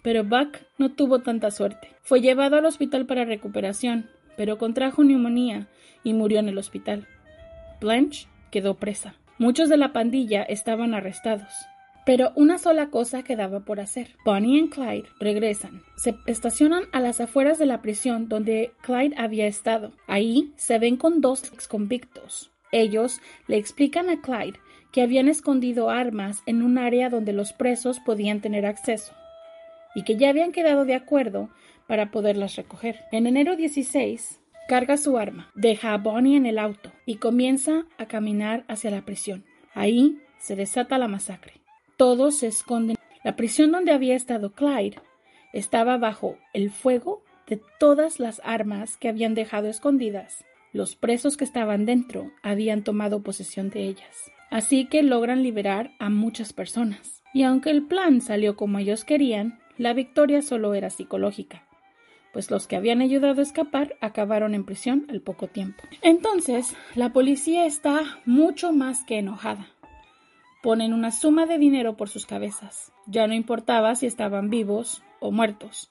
pero 0.02 0.24
Buck 0.24 0.58
no 0.78 0.92
tuvo 0.92 1.20
tanta 1.20 1.50
suerte. 1.50 1.88
Fue 2.02 2.20
llevado 2.20 2.56
al 2.56 2.66
hospital 2.66 3.06
para 3.06 3.24
recuperación, 3.24 4.10
pero 4.36 4.58
contrajo 4.58 5.04
neumonía 5.04 5.68
y 6.02 6.12
murió 6.12 6.40
en 6.40 6.48
el 6.48 6.58
hospital. 6.58 7.06
Blanche 7.80 8.26
quedó 8.50 8.74
presa. 8.74 9.14
Muchos 9.38 9.68
de 9.68 9.76
la 9.76 9.92
pandilla 9.92 10.42
estaban 10.42 10.94
arrestados. 10.94 11.52
Pero 12.04 12.32
una 12.34 12.58
sola 12.58 12.90
cosa 12.90 13.22
quedaba 13.22 13.60
por 13.60 13.78
hacer. 13.78 14.16
Bonnie 14.24 14.58
y 14.58 14.68
Clyde 14.68 15.08
regresan. 15.20 15.82
Se 15.96 16.16
estacionan 16.26 16.84
a 16.92 16.98
las 16.98 17.20
afueras 17.20 17.58
de 17.58 17.66
la 17.66 17.80
prisión 17.80 18.28
donde 18.28 18.72
Clyde 18.82 19.14
había 19.16 19.46
estado. 19.46 19.92
Ahí 20.08 20.52
se 20.56 20.80
ven 20.80 20.96
con 20.96 21.20
dos 21.20 21.44
exconvictos. 21.52 22.50
Ellos 22.72 23.20
le 23.46 23.56
explican 23.56 24.10
a 24.10 24.20
Clyde 24.20 24.58
que 24.90 25.02
habían 25.02 25.28
escondido 25.28 25.90
armas 25.90 26.42
en 26.46 26.62
un 26.62 26.76
área 26.76 27.08
donde 27.08 27.32
los 27.32 27.52
presos 27.52 28.00
podían 28.00 28.40
tener 28.40 28.66
acceso 28.66 29.12
y 29.94 30.04
que 30.04 30.16
ya 30.16 30.30
habían 30.30 30.52
quedado 30.52 30.84
de 30.84 30.94
acuerdo 30.94 31.50
para 31.86 32.10
poderlas 32.10 32.56
recoger. 32.56 33.00
En 33.12 33.26
enero 33.26 33.56
16, 33.56 34.40
carga 34.68 34.96
su 34.96 35.18
arma, 35.18 35.50
deja 35.54 35.92
a 35.92 35.98
Bonnie 35.98 36.36
en 36.36 36.46
el 36.46 36.58
auto 36.58 36.92
y 37.06 37.16
comienza 37.16 37.84
a 37.98 38.06
caminar 38.06 38.64
hacia 38.68 38.90
la 38.90 39.04
prisión. 39.04 39.44
Ahí 39.74 40.18
se 40.38 40.56
desata 40.56 40.98
la 40.98 41.08
masacre. 41.08 41.54
Todos 41.96 42.38
se 42.38 42.48
esconden. 42.48 42.96
La 43.22 43.36
prisión 43.36 43.72
donde 43.72 43.92
había 43.92 44.16
estado 44.16 44.52
Clyde 44.52 45.00
estaba 45.52 45.98
bajo 45.98 46.36
el 46.52 46.70
fuego 46.70 47.22
de 47.46 47.60
todas 47.78 48.18
las 48.18 48.40
armas 48.44 48.96
que 48.96 49.08
habían 49.08 49.34
dejado 49.34 49.68
escondidas. 49.68 50.44
Los 50.72 50.96
presos 50.96 51.36
que 51.36 51.44
estaban 51.44 51.84
dentro 51.84 52.32
habían 52.42 52.82
tomado 52.82 53.22
posesión 53.22 53.68
de 53.68 53.84
ellas. 53.84 54.30
Así 54.50 54.86
que 54.86 55.02
logran 55.02 55.42
liberar 55.42 55.92
a 55.98 56.08
muchas 56.08 56.52
personas. 56.52 57.22
Y 57.34 57.42
aunque 57.42 57.70
el 57.70 57.86
plan 57.86 58.20
salió 58.20 58.56
como 58.56 58.78
ellos 58.78 59.04
querían, 59.04 59.58
la 59.82 59.94
victoria 59.94 60.42
solo 60.42 60.74
era 60.74 60.90
psicológica, 60.90 61.64
pues 62.32 62.52
los 62.52 62.68
que 62.68 62.76
habían 62.76 63.00
ayudado 63.00 63.40
a 63.40 63.42
escapar 63.42 63.96
acabaron 64.00 64.54
en 64.54 64.64
prisión 64.64 65.06
al 65.10 65.20
poco 65.20 65.48
tiempo. 65.48 65.82
Entonces, 66.02 66.76
la 66.94 67.12
policía 67.12 67.66
está 67.66 68.00
mucho 68.24 68.72
más 68.72 69.02
que 69.02 69.18
enojada. 69.18 69.66
Ponen 70.62 70.94
una 70.94 71.10
suma 71.10 71.46
de 71.46 71.58
dinero 71.58 71.96
por 71.96 72.08
sus 72.08 72.26
cabezas. 72.26 72.92
Ya 73.06 73.26
no 73.26 73.34
importaba 73.34 73.96
si 73.96 74.06
estaban 74.06 74.50
vivos 74.50 75.02
o 75.18 75.32
muertos. 75.32 75.90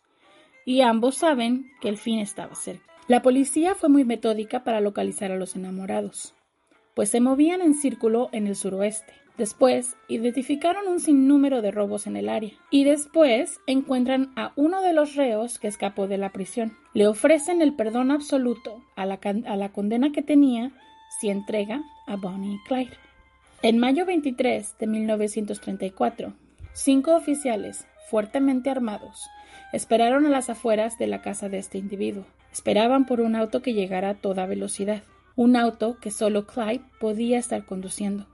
Y 0.66 0.80
ambos 0.80 1.16
saben 1.16 1.70
que 1.82 1.90
el 1.90 1.98
fin 1.98 2.20
estaba 2.20 2.56
cerca. 2.56 2.86
La 3.10 3.22
policía 3.22 3.76
fue 3.76 3.90
muy 3.90 4.06
metódica 4.06 4.64
para 4.64 4.80
localizar 4.80 5.34
a 5.34 5.36
los 5.36 5.58
enamorados, 5.58 6.34
pues 6.94 7.10
se 7.10 7.20
movían 7.20 7.62
en 7.62 7.74
círculo 7.74 8.30
en 8.32 8.48
el 8.48 8.56
suroeste. 8.56 9.14
Después, 9.42 9.98
identificaron 10.08 10.88
un 10.88 11.00
sinnúmero 11.00 11.64
de 11.64 11.72
robos 11.72 12.06
en 12.06 12.16
el 12.16 12.30
área. 12.30 12.52
Y 12.70 12.84
después 12.84 13.60
encuentran 13.66 14.32
a 14.36 14.52
uno 14.56 14.84
de 14.84 14.94
los 14.94 15.16
reos 15.16 15.58
que 15.58 15.68
escapó 15.68 16.08
de 16.08 16.20
la 16.20 16.32
prisión. 16.32 16.78
Le 16.94 17.08
ofrecen 17.08 17.64
el 17.64 17.74
perdón 17.74 18.12
absoluto 18.12 18.84
a 18.96 19.08
la, 19.08 19.70
condena 19.70 20.12
que 20.12 20.22
tenía 20.22 20.72
si 21.20 21.32
entrega 21.32 21.82
a 22.06 22.18
Bonnie 22.18 22.54
y 22.54 22.68
Clyde. 22.68 22.94
En 23.64 23.80
mayo 23.80 24.06
23 24.06 24.78
de 24.78 24.86
1934, 24.86 26.34
cinco 26.74 27.16
oficiales, 27.16 27.88
fuertemente 28.12 28.70
armados, 28.70 29.28
esperaron 29.74 30.28
a 30.28 30.30
las 30.30 30.52
afueras 30.52 31.00
de 31.00 31.08
la 31.08 31.24
casa 31.24 31.50
de 31.50 31.58
este 31.58 31.80
individuo. 31.80 32.26
Esperaban 32.54 33.08
por 33.08 33.22
un 33.22 33.36
auto 33.36 33.64
que 33.64 33.74
llegara 33.74 34.10
a 34.10 34.14
toda 34.14 34.46
velocidad, 34.46 35.02
un 35.36 35.56
auto 35.56 35.98
que 36.00 36.12
solo 36.12 36.46
Clyde 36.46 36.84
podía 37.00 37.40
estar 37.40 37.66
conduciendo. 37.66 38.28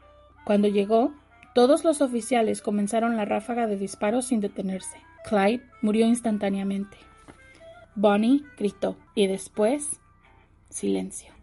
Cuando 0.48 0.70
llegó, 0.70 1.12
todos 1.54 1.84
los 1.84 2.02
oficiales 2.02 2.62
comenzaron 2.62 3.18
la 3.18 3.26
ráfaga 3.26 3.68
de 3.68 3.76
disparos 3.76 4.28
sin 4.28 4.40
detenerse. 4.40 4.96
Clyde 5.26 5.62
murió 5.82 6.06
instantáneamente. 6.06 6.96
Bonnie 7.96 8.46
gritó 8.58 8.96
y 9.14 9.28
después 9.28 10.00
silencio. 10.70 11.34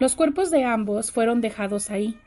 Los 0.00 0.16
cuerpos 0.16 0.50
de 0.50 0.64
ambos 0.64 1.12
fueron 1.12 1.40
dejados 1.40 1.90
ahí, 1.90 2.18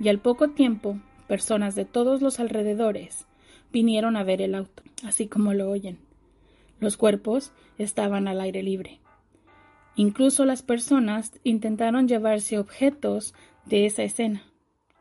y 0.00 0.08
al 0.08 0.20
poco 0.20 0.48
tiempo 0.48 0.96
personas 1.28 1.74
de 1.74 1.84
todos 1.84 2.22
los 2.22 2.40
alrededores 2.40 3.26
vinieron 3.70 4.16
a 4.16 4.24
ver 4.24 4.40
el 4.40 4.54
auto, 4.54 4.82
así 5.04 5.28
como 5.28 5.52
lo 5.52 5.70
oyen. 5.70 5.98
Los 6.80 6.96
cuerpos 6.96 7.52
estaban 7.76 8.26
al 8.26 8.40
aire 8.40 8.62
libre. 8.62 9.00
Incluso 9.96 10.44
las 10.44 10.62
personas 10.62 11.32
intentaron 11.44 12.08
llevarse 12.08 12.58
objetos 12.58 13.34
de 13.64 13.86
esa 13.86 14.02
escena 14.02 14.42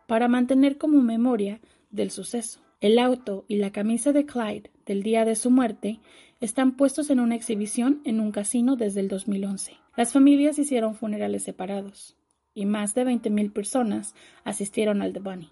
para 0.08 0.27
mantener 0.27 0.77
como 0.77 1.01
memoria 1.01 1.60
del 1.89 2.12
suceso. 2.12 2.60
El 2.82 2.99
auto 2.99 3.45
y 3.47 3.56
la 3.56 3.71
camisa 3.71 4.12
de 4.12 4.25
Clyde 4.25 4.69
del 4.86 5.03
día 5.03 5.25
de 5.25 5.36
su 5.36 5.49
muerte 5.49 5.99
están 6.41 6.75
puestos 6.75 7.10
en 7.10 7.19
una 7.19 7.36
exhibición 7.36 8.01
en 8.03 8.19
un 8.19 8.32
casino 8.32 8.75
desde 8.75 8.99
el 8.99 9.08
2011. 9.08 9.77
Las 9.95 10.12
familias 10.12 10.60
hicieron 10.60 10.95
funerales 10.95 11.43
separados 11.43 12.17
y 12.53 12.65
más 12.65 12.93
de 12.93 13.06
20.000 13.06 13.53
personas 13.53 14.15
asistieron 14.43 15.01
al 15.01 15.13
The 15.13 15.19
Bunny. 15.19 15.49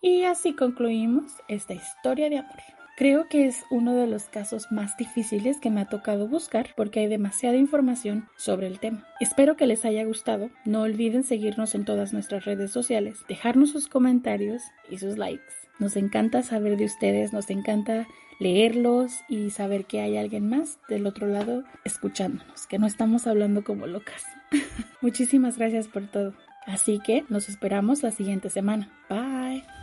Y 0.00 0.22
así 0.22 0.54
concluimos 0.54 1.32
esta 1.48 1.74
historia 1.74 2.30
de 2.30 2.38
amor. 2.38 2.77
Creo 2.98 3.28
que 3.28 3.46
es 3.46 3.64
uno 3.70 3.94
de 3.94 4.08
los 4.08 4.24
casos 4.24 4.72
más 4.72 4.96
difíciles 4.96 5.60
que 5.60 5.70
me 5.70 5.80
ha 5.80 5.84
tocado 5.84 6.26
buscar 6.26 6.70
porque 6.76 6.98
hay 6.98 7.06
demasiada 7.06 7.56
información 7.56 8.28
sobre 8.36 8.66
el 8.66 8.80
tema. 8.80 9.06
Espero 9.20 9.56
que 9.56 9.68
les 9.68 9.84
haya 9.84 10.04
gustado. 10.04 10.50
No 10.64 10.82
olviden 10.82 11.22
seguirnos 11.22 11.76
en 11.76 11.84
todas 11.84 12.12
nuestras 12.12 12.44
redes 12.44 12.72
sociales, 12.72 13.20
dejarnos 13.28 13.70
sus 13.70 13.86
comentarios 13.86 14.62
y 14.90 14.98
sus 14.98 15.16
likes. 15.16 15.44
Nos 15.78 15.94
encanta 15.94 16.42
saber 16.42 16.76
de 16.76 16.86
ustedes, 16.86 17.32
nos 17.32 17.50
encanta 17.50 18.08
leerlos 18.40 19.12
y 19.28 19.50
saber 19.50 19.84
que 19.84 20.00
hay 20.00 20.16
alguien 20.16 20.48
más 20.48 20.80
del 20.88 21.06
otro 21.06 21.28
lado 21.28 21.62
escuchándonos, 21.84 22.66
que 22.66 22.80
no 22.80 22.88
estamos 22.88 23.28
hablando 23.28 23.62
como 23.62 23.86
locas. 23.86 24.24
Muchísimas 25.02 25.56
gracias 25.56 25.86
por 25.86 26.08
todo. 26.08 26.34
Así 26.66 26.98
que 26.98 27.24
nos 27.28 27.48
esperamos 27.48 28.02
la 28.02 28.10
siguiente 28.10 28.50
semana. 28.50 28.90
Bye. 29.08 29.77